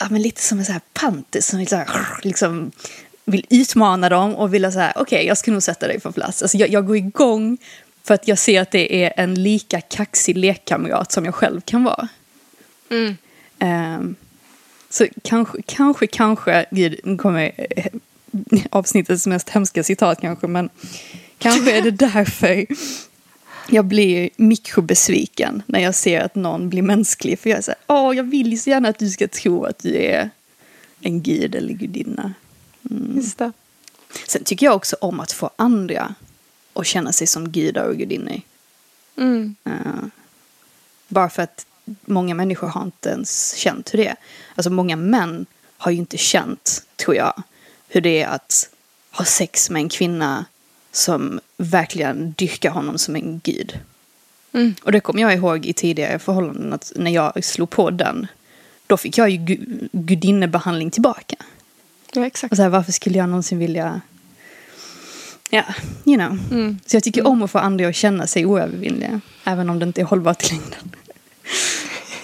[0.00, 1.86] ja, men lite som en så här panter som vill, så här,
[2.22, 2.72] liksom,
[3.24, 6.42] vill utmana dem och vill säga okej, jag ska nog sätta dig på plats.
[6.42, 7.58] Alltså, jag, jag går igång
[8.04, 11.84] för att jag ser att det är en lika kaxig lekkamrat som jag själv kan
[11.84, 12.08] vara.
[12.90, 13.16] Mm.
[13.58, 14.16] Ehm,
[14.90, 17.86] så kanske, kanske, kanske, gud, nu kommer eh,
[18.70, 20.68] avsnittets mest hemska citat kanske, men
[21.38, 22.66] kanske är det därför
[23.68, 27.38] jag blir mikrobesviken när jag ser att någon blir mänsklig.
[27.38, 29.64] För jag är så här, åh, jag vill ju så gärna att du ska tro
[29.64, 30.30] att du är
[31.00, 32.34] en gud eller gudinna.
[33.14, 33.52] Just det.
[34.26, 36.14] Sen tycker jag också om att få andra
[36.72, 38.40] att känna sig som gudar och gudinnor.
[39.16, 39.56] Mm.
[39.64, 40.04] Eh,
[41.08, 41.66] bara för att
[42.04, 44.16] många människor har inte ens känt hur det är.
[44.54, 45.46] Alltså många män
[45.76, 47.42] har ju inte känt, tror jag,
[47.88, 48.70] hur det är att
[49.10, 50.44] ha sex med en kvinna
[50.92, 53.78] som verkligen dyrkar honom som en gud.
[54.52, 54.74] Mm.
[54.82, 58.26] Och det kommer jag ihåg i tidigare förhållanden att när jag slog på den,
[58.86, 61.36] då fick jag ju gu- gudinnebehandling tillbaka.
[62.12, 62.52] Ja, exakt.
[62.52, 64.00] Och så här, varför skulle jag någonsin vilja...
[65.50, 65.64] Ja,
[66.04, 66.38] you know.
[66.50, 66.78] Mm.
[66.86, 69.20] Så jag tycker om att få andra att känna sig oövervinnliga.
[69.44, 70.96] Även om det inte är hållbart i längden.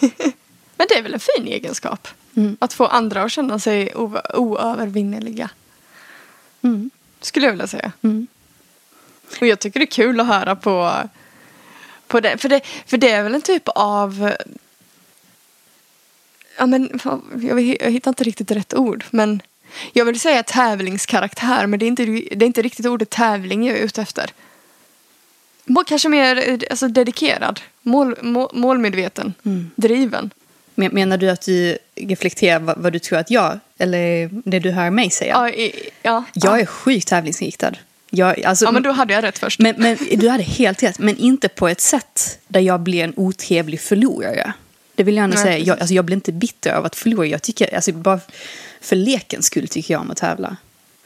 [0.76, 2.08] Men det är väl en fin egenskap?
[2.34, 2.56] Mm.
[2.60, 3.94] Att få andra att känna sig
[4.34, 5.50] oövervinneliga.
[6.62, 6.90] Mm.
[7.20, 7.92] Skulle jag vilja säga.
[8.02, 8.26] Mm.
[9.40, 10.92] Och jag tycker det är kul att höra på,
[12.06, 12.38] på det.
[12.38, 12.60] För, det.
[12.86, 14.32] för det är väl en typ av...
[16.58, 17.00] Ja, men,
[17.42, 19.04] jag, jag hittar inte riktigt rätt ord.
[19.10, 19.42] Men
[19.92, 21.66] jag vill säga tävlingskaraktär.
[21.66, 24.30] Men det är inte, det är inte riktigt ordet tävling jag är ute efter.
[25.86, 27.60] Kanske mer alltså, dedikerad.
[27.82, 29.34] Mål, må, målmedveten.
[29.44, 29.70] Mm.
[29.76, 30.30] Driven.
[30.74, 34.70] Men- Menar du att du reflekterar vad, vad du tror att jag, eller det du
[34.70, 35.34] hör mig säga?
[35.34, 36.60] Ja, i, ja, Jag ja.
[36.60, 37.72] är sjukt tävlingsinriktad.
[38.16, 39.60] Jag, alltså, ja, men då hade jag rätt först.
[39.60, 43.12] men, men du hade helt rätt, men inte på ett sätt där jag blir en
[43.16, 44.52] otrevlig förlorare.
[44.94, 45.58] Det vill jag gärna Nej, säga.
[45.58, 47.26] Jag, alltså, jag blir inte bitter av att förlora.
[47.26, 48.20] Jag tycker, alltså, bara
[48.80, 50.56] för lekens skull tycker jag om att tävla.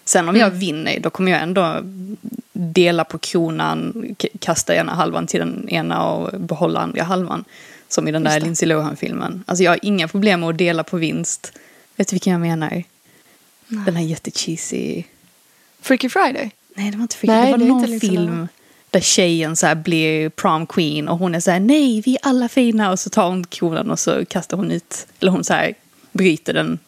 [0.04, 0.58] Sen om jag Mm.
[0.58, 1.80] vinner, då kommer jag ändå
[2.52, 4.04] dela på kronan,
[4.40, 7.44] kasta ena halvan till den ena och behålla andra halvan.
[7.88, 8.40] Som i den där.
[8.40, 9.44] Lindsay Lohan-filmen.
[9.46, 11.52] Alltså jag har inga problem med att dela på vinst.
[11.96, 12.84] Vet du vilken jag menar?
[13.68, 15.02] Den här jättecheesy...
[15.82, 16.50] Freaky Friday.
[16.80, 18.48] Nej, det var inte för Nej, Det var det någon Lindsay film Lohan.
[18.90, 22.48] där tjejen så blir prom queen och hon är så här nej, vi är alla
[22.48, 25.74] fina och så tar hon kronan och så kastar hon ut, eller hon så här
[26.12, 26.78] bryter den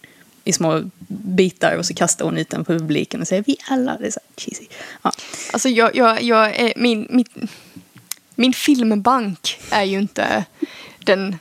[0.45, 3.97] i små bitar och så kastar hon ut den på publiken och säger vi alla.
[3.99, 4.67] Det är så cheesy.
[5.03, 5.13] Ja.
[5.53, 7.49] Alltså jag, jag, jag är, min, min,
[8.35, 10.45] min filmbank är ju inte
[10.99, 11.39] den,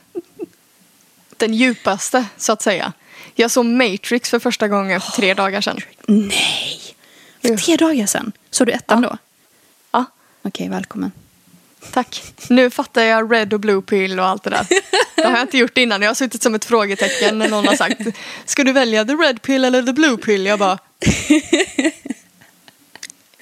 [1.36, 2.92] den djupaste så att säga.
[3.34, 5.80] Jag såg Matrix för första gången för tre dagar sedan.
[6.06, 6.80] Nej!
[7.42, 8.32] För tre dagar sedan?
[8.52, 9.08] Såg du ettan Ja.
[9.08, 9.16] då?
[9.90, 10.04] Ja,
[10.42, 11.12] Okej, välkommen.
[11.92, 12.22] tack.
[12.48, 14.66] Nu fattar jag red och blue pill och allt det där.
[15.14, 16.02] Det har jag inte gjort innan.
[16.02, 18.00] Jag har suttit som ett frågetecken när någon har sagt
[18.44, 20.46] Ska du välja the red pill eller the blue pill?
[20.46, 20.78] Jag bara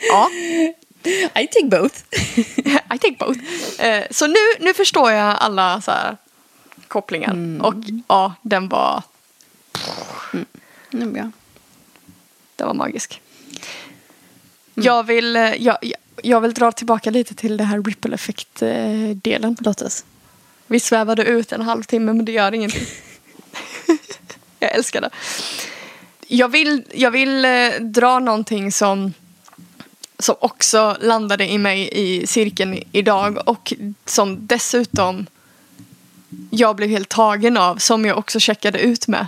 [0.08, 0.30] Ja,
[1.40, 1.94] I take both.
[2.94, 3.40] I take both.
[3.78, 6.16] Eh, så nu, nu förstår jag alla så här
[6.88, 7.60] kopplingar.
[7.62, 7.74] Och
[8.08, 9.02] ja, den var,
[10.90, 11.30] bra.
[12.56, 13.20] den var magisk.
[14.84, 15.78] Jag, vill, eh, jag,
[16.22, 19.56] jag- vill dra tillbaka lite till det här ripple effect-delen.
[19.60, 20.04] Låt oss.
[20.66, 22.86] Vi svävade ut en halvtimme men det gör ingenting.
[24.58, 25.10] jag älskar det.
[26.26, 29.12] Jag vill, jag vill eh, dra någonting som,
[30.18, 33.72] som också landade i mig i cirkeln idag och
[34.04, 35.26] som dessutom
[36.50, 39.26] jag blev helt tagen av som jag också checkade ut med.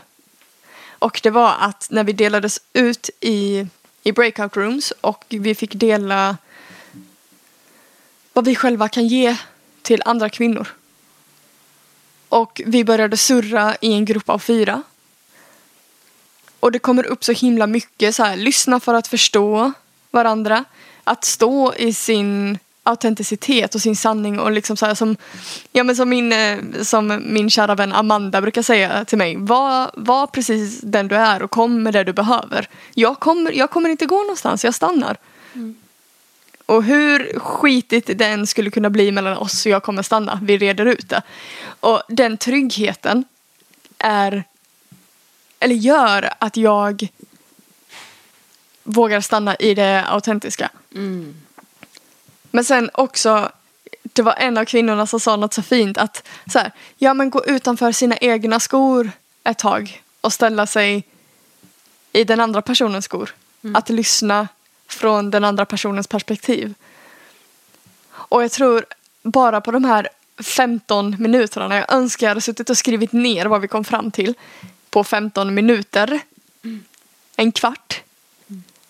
[0.98, 3.66] Och det var att när vi delades ut i,
[4.02, 6.36] i breakout rooms och vi fick dela
[8.32, 9.36] vad vi själva kan ge
[9.82, 10.68] till andra kvinnor.
[12.28, 14.82] Och vi började surra i en grupp av fyra.
[16.60, 19.72] Och det kommer upp så himla mycket så här, lyssna för att förstå
[20.10, 20.64] varandra.
[21.04, 25.16] Att stå i sin autenticitet och sin sanning och liksom så här som,
[25.72, 29.36] ja men som min, eh, som min kära vän Amanda brukar säga till mig.
[29.36, 32.68] Var, var precis den du är och kom med det du behöver.
[32.94, 35.16] Jag kommer, jag kommer inte gå någonstans, jag stannar.
[36.66, 40.40] Och hur skitigt det än skulle kunna bli mellan oss så jag kommer stanna.
[40.42, 41.22] Vi reder ut det.
[41.80, 43.24] Och den tryggheten
[43.98, 44.44] är
[45.60, 47.08] eller gör att jag
[48.82, 50.70] vågar stanna i det autentiska.
[52.52, 53.52] Men sen också,
[54.02, 57.30] det var en av kvinnorna som sa något så fint att så här, ja men
[57.30, 59.10] gå utanför sina egna skor
[59.44, 61.04] ett tag och ställa sig
[62.12, 63.34] i den andra personens skor.
[63.74, 64.48] Att lyssna
[64.86, 66.74] från den andra personens perspektiv.
[68.10, 68.84] Och jag tror
[69.22, 70.08] bara på de här
[70.42, 74.34] 15 minuterna, jag önskar jag hade suttit och skrivit ner vad vi kom fram till
[74.90, 76.20] på 15 minuter,
[77.36, 78.02] en kvart,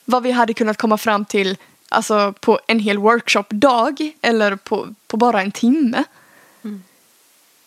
[0.05, 1.57] vad vi hade kunnat komma fram till
[1.93, 6.05] alltså på en hel workshopdag eller på, på bara en timme.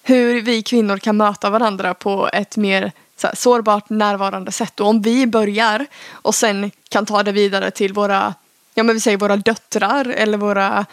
[0.03, 4.79] Hur vi kvinnor kan möta varandra på ett mer så här, sårbart närvarande sätt.
[4.79, 8.33] Och om vi börjar och sen kan ta det vidare till våra,
[8.73, 10.85] ja men vi säger våra döttrar eller våra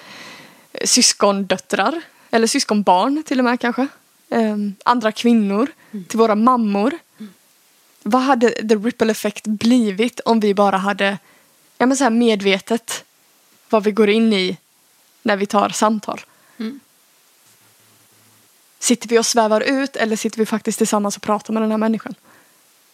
[0.73, 3.87] eh, syskondöttrar eller syskonbarn till och med kanske.
[4.31, 5.67] Ehm, andra kvinnor,
[6.09, 6.99] till våra mammor.
[8.03, 11.19] Vad hade the ripple effect blivit om vi bara hade
[11.79, 13.05] ja, men så här medvetet
[13.73, 14.57] vad vi går in i
[15.23, 16.21] när vi tar samtal?
[18.79, 21.79] Sitter vi och svävar ut eller sitter vi faktiskt tillsammans och pratar med den här
[21.79, 22.15] människan?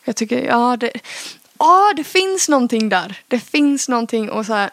[0.04, 0.92] Jag tycker, ja det,
[1.58, 3.22] ja, det finns någonting där.
[3.28, 4.70] Det finns någonting och så här.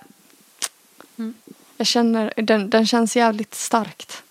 [1.78, 4.24] Jag känner, den, den känns jävligt starkt.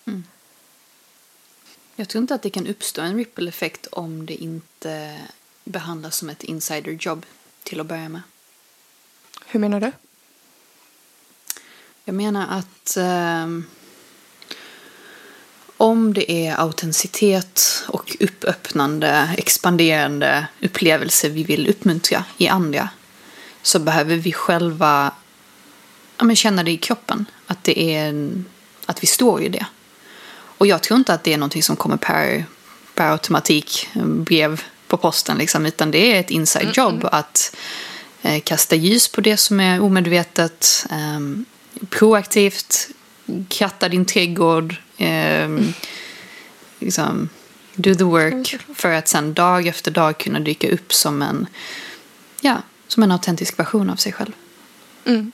[1.97, 5.21] Jag tror inte att det kan uppstå en ripple effekt om det inte
[5.65, 7.27] behandlas som ett insiderjobb
[7.63, 8.23] till att börja med.
[9.47, 9.93] Hur menar du?
[12.07, 13.64] Jag menar att ehm,
[15.77, 22.88] om det är autenticitet och uppöppnande, expanderande upplevelser vi vill uppmuntra i andra
[23.62, 25.12] så behöver vi själva
[26.19, 27.27] ja, men känna det i kroppen.
[27.47, 28.33] Att, det är
[28.87, 29.67] att vi står i det.
[30.33, 32.45] Och jag tror inte att det är någonting som kommer per,
[32.95, 37.57] per automatik, brev på posten, liksom, utan det är ett inside job att
[38.23, 41.21] eh, kasta ljus på det som är omedvetet, eh,
[41.89, 42.89] proaktivt
[43.49, 45.49] kratta din trädgård, eh,
[46.79, 47.29] liksom,
[47.75, 51.47] do the work för att sen dag efter dag kunna dyka upp som en,
[52.41, 54.33] ja, som en autentisk version av sig själv.
[55.05, 55.33] Mm,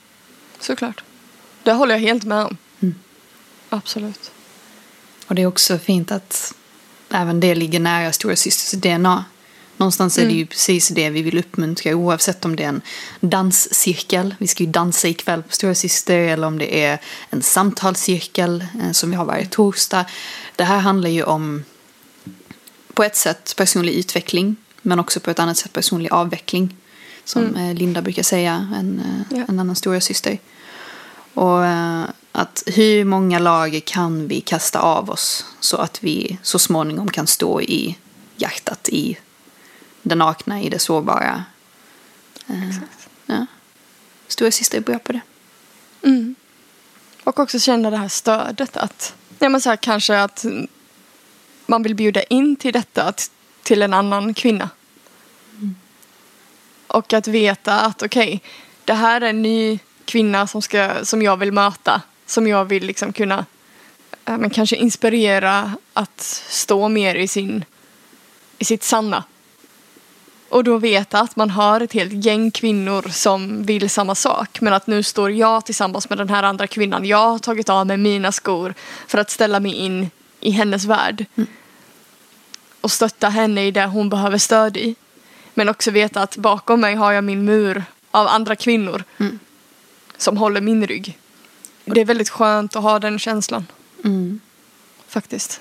[0.61, 1.03] såklart.
[1.63, 2.57] Det håller jag helt med om.
[2.81, 2.95] Mm.
[3.69, 4.31] Absolut.
[5.27, 6.55] Och det är också fint att
[7.11, 9.25] även det ligger nära stora systers DNA.
[9.81, 12.83] Någonstans är det ju precis det vi vill uppmuntra oavsett om det är en
[13.21, 17.01] danscirkel, vi ska ju dansa ikväll på stora syster, eller om det är
[17.31, 20.05] en samtalscirkel eh, som vi har varje torsdag.
[20.57, 21.65] Det här handlar ju om
[22.95, 26.77] på ett sätt personlig utveckling men också på ett annat sätt personlig avveckling.
[27.25, 29.45] Som eh, Linda brukar säga, en, eh, Ja.
[29.49, 30.39] en annan stora syster.
[31.35, 31.65] Och
[32.33, 37.27] att hur många lager kan vi kasta av oss så att vi så småningom kan
[37.27, 37.97] stå i
[38.37, 39.17] hjärtat, i
[40.03, 41.45] det nakna i det sårbara.
[42.47, 42.71] Eh,
[43.27, 43.47] ja.
[44.29, 45.21] Stora syster är bra på det.
[46.03, 46.35] Mm.
[47.25, 50.45] Och också känna det här stödet att, ja men så här, kanske att
[51.67, 53.31] man vill bjuda in till detta att,
[53.63, 54.71] till en annan kvinna.
[56.87, 58.41] Och att veta att okej, okay,
[58.85, 62.03] det här är en ny kvinna som, ska, som jag vill möta.
[62.27, 63.47] Som jag vill liksom kunna
[64.25, 67.65] äh, men kanske inspirera att stå mer i, sin,
[68.59, 69.25] i sitt sanna.
[70.51, 74.61] Och då veta att man har ett helt gäng kvinnor som vill samma sak.
[74.61, 77.05] Men att nu står jag tillsammans med den här andra kvinnan.
[77.05, 78.75] Jag har tagit av mig mina skor
[79.07, 81.27] för att ställa mig in i hennes värld.
[81.37, 81.49] Mm.
[82.81, 84.95] Och stötta henne i det hon behöver stöd i.
[85.55, 89.05] Men också veta att bakom mig har jag min mur av andra kvinnor.
[89.19, 89.39] Mm.
[90.17, 91.19] Som håller min rygg.
[91.85, 93.67] Det är väldigt skönt att ha den känslan.
[94.05, 94.41] Mm.
[95.09, 95.61] Faktiskt.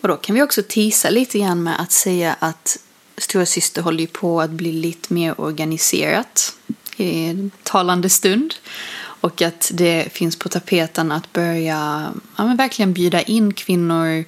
[0.00, 2.78] Och då kan vi också tisa lite grann med att säga att
[3.20, 6.54] stora syster håller ju på att bli lite mer organiserat
[6.96, 8.54] i talande stund.
[9.22, 14.24] Och att det finns på tapeten att börja ja, men verkligen bjuda in kvinnor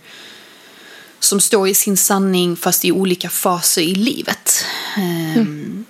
[1.21, 4.65] som står i sin sanning fast i olika faser i livet.
[4.97, 5.85] Mm.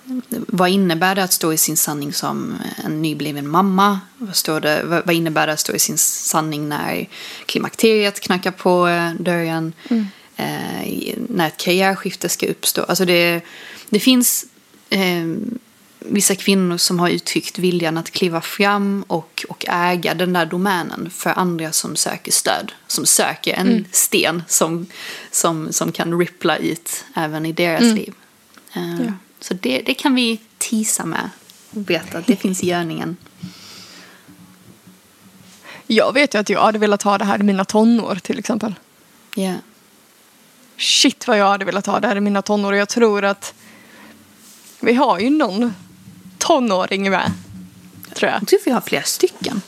[0.47, 3.99] vad innebär det att stå i sin sanning som en nybliven mamma?
[4.17, 7.09] Vad, står det, vad innebär det att stå i sin sanning när
[7.45, 8.85] klimakteriet knackar på
[9.19, 9.73] dörren?
[9.89, 10.07] Mm.
[10.35, 12.83] Eh, när ett karriärskifte ska uppstå.
[12.83, 13.41] Alltså det,
[13.89, 14.45] det finns
[14.89, 15.25] eh,
[15.99, 21.09] vissa kvinnor som har uttryckt viljan att kliva fram och, och äga den där domänen
[21.09, 22.71] för andra som söker stöd.
[22.87, 23.85] Som söker en mm.
[23.91, 24.87] sten som,
[25.31, 27.95] som, som kan rippla ut även i deras mm.
[27.95, 28.13] liv.
[28.77, 29.13] Uh, ja.
[29.39, 31.29] Så det, det kan vi tisa med
[31.69, 33.17] och veta att det finns i görningen.
[35.87, 38.75] Jag vet ju att jag hade velat ha det här i mina tonår till exempel.
[39.35, 39.43] Ja.
[39.43, 39.57] Yeah.
[40.77, 42.75] Shit vad jag hade velat ha det här i mina tonår.
[42.75, 43.53] Jag tror att
[44.79, 45.75] vi har ju någon
[46.37, 47.31] tonåring med.
[48.13, 48.41] Tror jag.
[48.41, 49.61] Jag tror vi har flera stycken.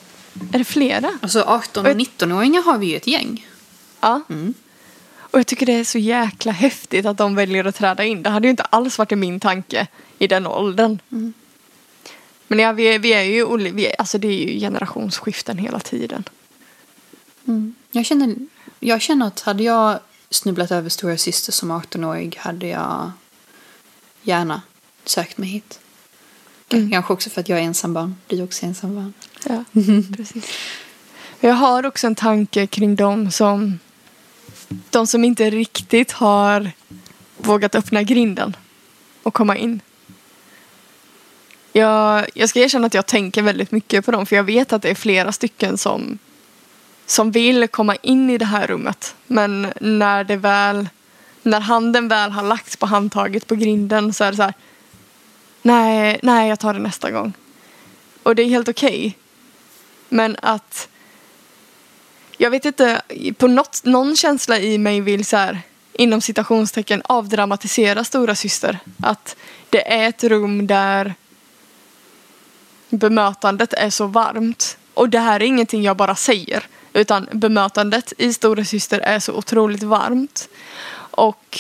[0.54, 1.12] Är det flera?
[1.22, 3.48] Alltså 18 och 19-åringar har vi ju ett gäng.
[4.02, 4.22] Ja.
[4.30, 4.54] Mm.
[5.18, 8.24] Och jag tycker det är så jäkla häftigt att de väljer att träda in.
[8.24, 9.88] Det hade ju inte alls varit i min tanke
[10.20, 11.00] i den åldern.
[11.12, 11.34] Mm.
[12.48, 15.80] Men ja, vi är, vi är ju vi är, alltså det är ju generationsskiften hela
[15.80, 16.24] tiden.
[17.48, 17.76] Mm.
[17.92, 18.36] Jag, känner,
[18.80, 20.00] jag känner att hade jag
[20.30, 23.12] snubblat över stora syster som 18-årig hade jag
[24.22, 24.62] gärna
[25.06, 25.80] sökt mig hit.
[26.70, 26.92] Mm.
[26.92, 28.16] Kanske också för att jag är ensambarn.
[28.28, 29.14] Du är också ensambarn.
[29.46, 29.64] Ja,
[30.18, 30.46] precis.
[31.40, 33.80] Jag har också en tanke kring dem som
[34.90, 36.72] de som inte riktigt har
[37.38, 38.58] vågat öppna grinden
[39.24, 39.82] och komma in.
[41.72, 44.82] Jag, jag ska erkänna att jag tänker väldigt mycket på dem för jag vet att
[44.82, 46.18] det är flera stycken som,
[47.06, 49.16] som vill komma in i det här rummet.
[49.28, 50.90] Men när det väl,
[51.42, 54.54] när handen väl har lagts på handtaget på grinden så är det så här,
[55.62, 57.34] nej, nej jag tar det nästa gång.
[58.24, 58.98] Och det är helt okej.
[58.98, 59.14] Okay.
[60.10, 60.88] Men att
[62.38, 63.02] jag vet inte,
[63.38, 65.62] på något, någon känsla i mig vill så här,
[65.94, 68.80] inom citationstecken avdramatisera stora syster.
[69.04, 69.36] Att
[69.70, 71.14] det är ett rum där
[72.90, 74.78] bemötandet är så varmt.
[74.94, 76.68] Och det här är ingenting jag bara säger.
[76.96, 80.50] Utan bemötandet i stora syster är så otroligt varmt.
[81.12, 81.60] Och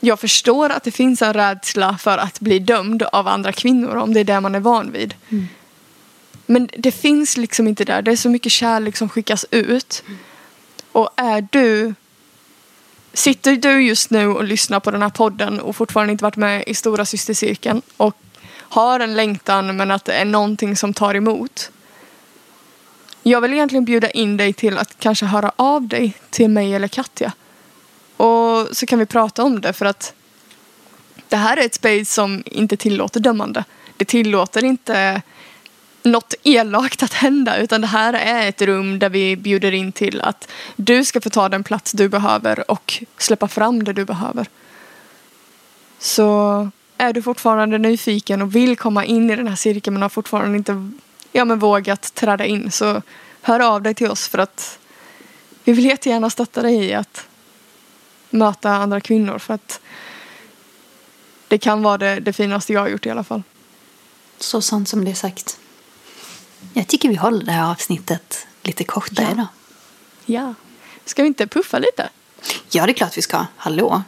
[0.00, 4.14] jag förstår att det finns en rädsla för att bli dömd av andra kvinnor om
[4.14, 5.14] det är det man är van vid.
[5.28, 5.48] Mm.
[6.46, 8.02] Men det finns liksom inte där.
[8.02, 10.02] Det är så mycket kärlek som skickas ut.
[10.06, 10.18] Mm.
[10.92, 11.94] Och är du
[13.14, 16.64] Sitter du just nu och lyssnar på den här podden och fortfarande inte varit med
[16.66, 18.16] i stora systercirkeln och
[18.58, 21.70] har en längtan men att det är någonting som tar emot.
[23.22, 26.88] Jag vill egentligen bjuda in dig till att kanske höra av dig till mig eller
[26.88, 27.32] Katja.
[28.16, 30.14] Och så kan vi prata om det för att
[31.28, 33.64] det här är ett space som inte tillåter dömande.
[33.96, 35.22] Det tillåter inte
[36.02, 40.20] något elakt att hända utan det här är ett rum där vi bjuder in till
[40.20, 44.46] att du ska få ta den plats du behöver och släppa fram det du behöver.
[45.98, 50.08] Så är du fortfarande nyfiken och vill komma in i den här cirkeln men har
[50.08, 50.90] fortfarande inte
[51.32, 53.02] ja, men vågat träda in så
[53.42, 54.78] hör av dig till oss för att
[55.64, 57.26] vi vill jättegärna stötta dig i att
[58.30, 59.80] möta andra kvinnor för att
[61.48, 63.42] det kan vara det, det finaste jag har gjort i alla fall.
[64.38, 65.58] Så sant som det är sagt.
[66.74, 69.32] Jag tycker vi håller det här avsnittet lite kortare ja.
[69.32, 69.46] idag.
[70.26, 70.54] Ja.
[71.04, 72.08] Ska vi inte puffa lite?
[72.70, 73.46] Ja, det är klart vi ska.
[73.56, 74.02] Hallå!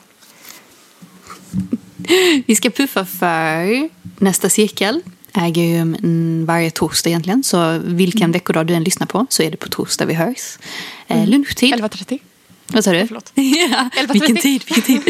[2.47, 5.03] Vi ska puffa för nästa cirkel.
[5.37, 7.43] Äger rum varje torsdag egentligen.
[7.45, 8.32] Så vilken mm.
[8.32, 10.59] veckodag du än lyssnar på så är det på torsdag vi hörs.
[11.07, 11.28] Eh, mm.
[11.28, 11.74] Lunchtid.
[11.74, 12.18] 11.30.
[12.66, 13.07] Vad sa du?
[13.07, 13.32] Förlåt.
[13.35, 14.12] ja, 11.30.
[14.12, 15.03] vilken tid, vilken tid.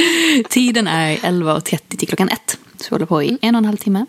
[0.50, 2.58] Tiden är 11.30 till klockan ett.
[2.76, 4.06] Så vi håller på i en och en halv timme.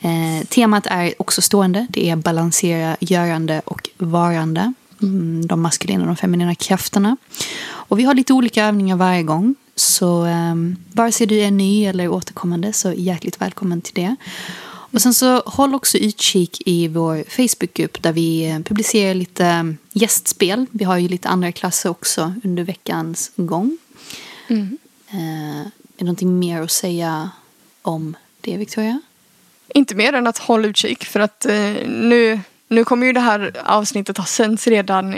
[0.00, 1.86] Eh, temat är också stående.
[1.90, 4.72] Det är balansera görande och varande.
[5.02, 7.16] Mm, de maskulina och de feminina krafterna.
[7.68, 9.54] Och vi har lite olika övningar varje gång.
[9.76, 10.54] Så eh,
[10.92, 14.16] vare sig du är ny eller återkommande så hjärtligt välkommen till det.
[14.90, 19.64] Och sen så håll också utkik i vår Facebookgrupp där vi eh, publicerar lite eh,
[19.92, 20.66] gästspel.
[20.70, 23.78] Vi har ju lite andra klasser också under veckans gång.
[24.48, 24.78] Mm.
[25.10, 27.30] Eh, är det någonting mer att säga
[27.82, 29.00] om det, Victoria?
[29.68, 33.52] Inte mer än att hålla utkik för att eh, nu, nu kommer ju det här
[33.64, 35.14] avsnittet ha sänts redan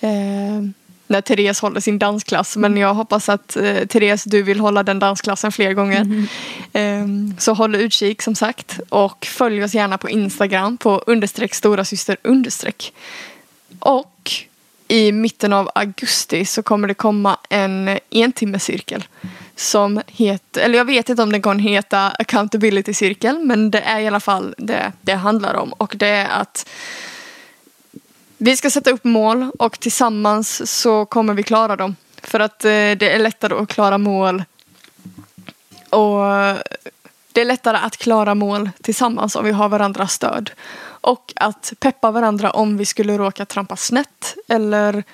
[0.00, 0.62] eh,
[1.08, 2.56] när Therese håller sin dansklass.
[2.56, 6.26] Men jag hoppas att eh, Therese, du vill hålla den dansklassen fler gånger.
[6.72, 7.06] Eh,
[7.38, 8.80] så håll utkik som sagt.
[8.88, 12.92] Och följ oss gärna på Instagram på understreck stora syster understreck.
[13.78, 14.32] Och
[14.88, 19.04] i mitten av augusti så kommer det komma en entimmescirkel.
[19.56, 24.00] Som heter, eller jag vet inte om den kommer heta accountability cirkel men det är
[24.00, 25.72] i alla fall det det handlar om.
[25.72, 26.68] Och det är att
[28.38, 31.96] vi ska sätta upp mål och tillsammans så kommer vi klara dem.
[32.22, 34.44] För att eh, det är lättare att klara mål
[35.90, 36.56] och eh,
[37.32, 40.50] det är lättare att klara mål tillsammans om vi har varandras stöd.
[41.00, 45.04] Och att peppa varandra om vi skulle råka trampa snett eller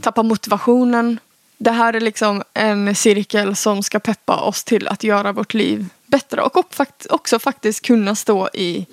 [0.00, 1.20] tappa motivationen.
[1.58, 5.86] Det här är liksom en cirkel som ska peppa oss till att göra vårt liv
[6.06, 6.64] bättre och
[7.10, 8.86] också faktiskt kunna stå i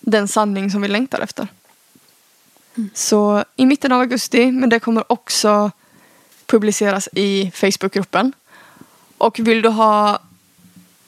[0.00, 1.48] den sanning som vi längtar efter.
[2.94, 5.70] Så i mitten av augusti, men det kommer också
[6.46, 8.32] publiceras i Facebookgruppen.
[9.18, 10.18] Och vill du ha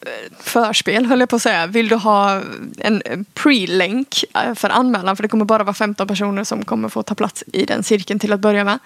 [0.00, 1.66] eh, förspel höll jag på att säga.
[1.66, 2.42] Vill du ha
[2.78, 7.02] en pre-länk eh, för anmälan för det kommer bara vara 15 personer som kommer få
[7.02, 8.78] ta plats i den cirkeln till att börja med.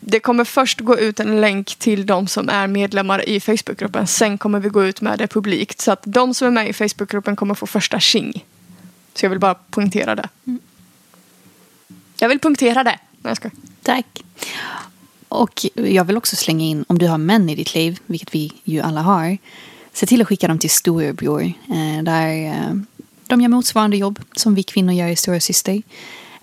[0.00, 4.06] Det kommer först gå ut en länk till de som är medlemmar i Facebookgruppen.
[4.06, 5.80] Sen kommer vi gå ut med det publikt.
[5.80, 8.44] Så att de som är med i Facebookgruppen kommer få första tjing.
[9.14, 10.28] Så jag vill bara poängtera det.
[10.46, 10.60] Mm.
[12.18, 12.98] Jag vill punktera det.
[13.10, 13.50] Nej, jag ska.
[13.82, 14.22] Tack.
[15.28, 18.52] Och jag vill också slänga in, om du har män i ditt liv, vilket vi
[18.64, 19.38] ju alla har,
[19.92, 21.42] se till att skicka dem till storebror.
[21.42, 22.74] Eh, där eh,
[23.26, 25.82] de gör motsvarande jobb som vi kvinnor gör i Stora Syster.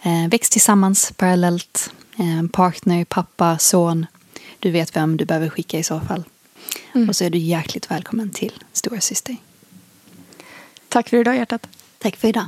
[0.02, 1.92] Eh, väx tillsammans parallellt.
[2.52, 4.06] Partner, pappa, son.
[4.60, 6.24] Du vet vem du behöver skicka i så fall.
[6.96, 7.10] Mm.
[7.10, 9.38] Och så är du hjärtligt välkommen till Stora Syster.
[10.88, 11.68] Tack för idag hjärtat.
[11.98, 12.46] Tack för idag.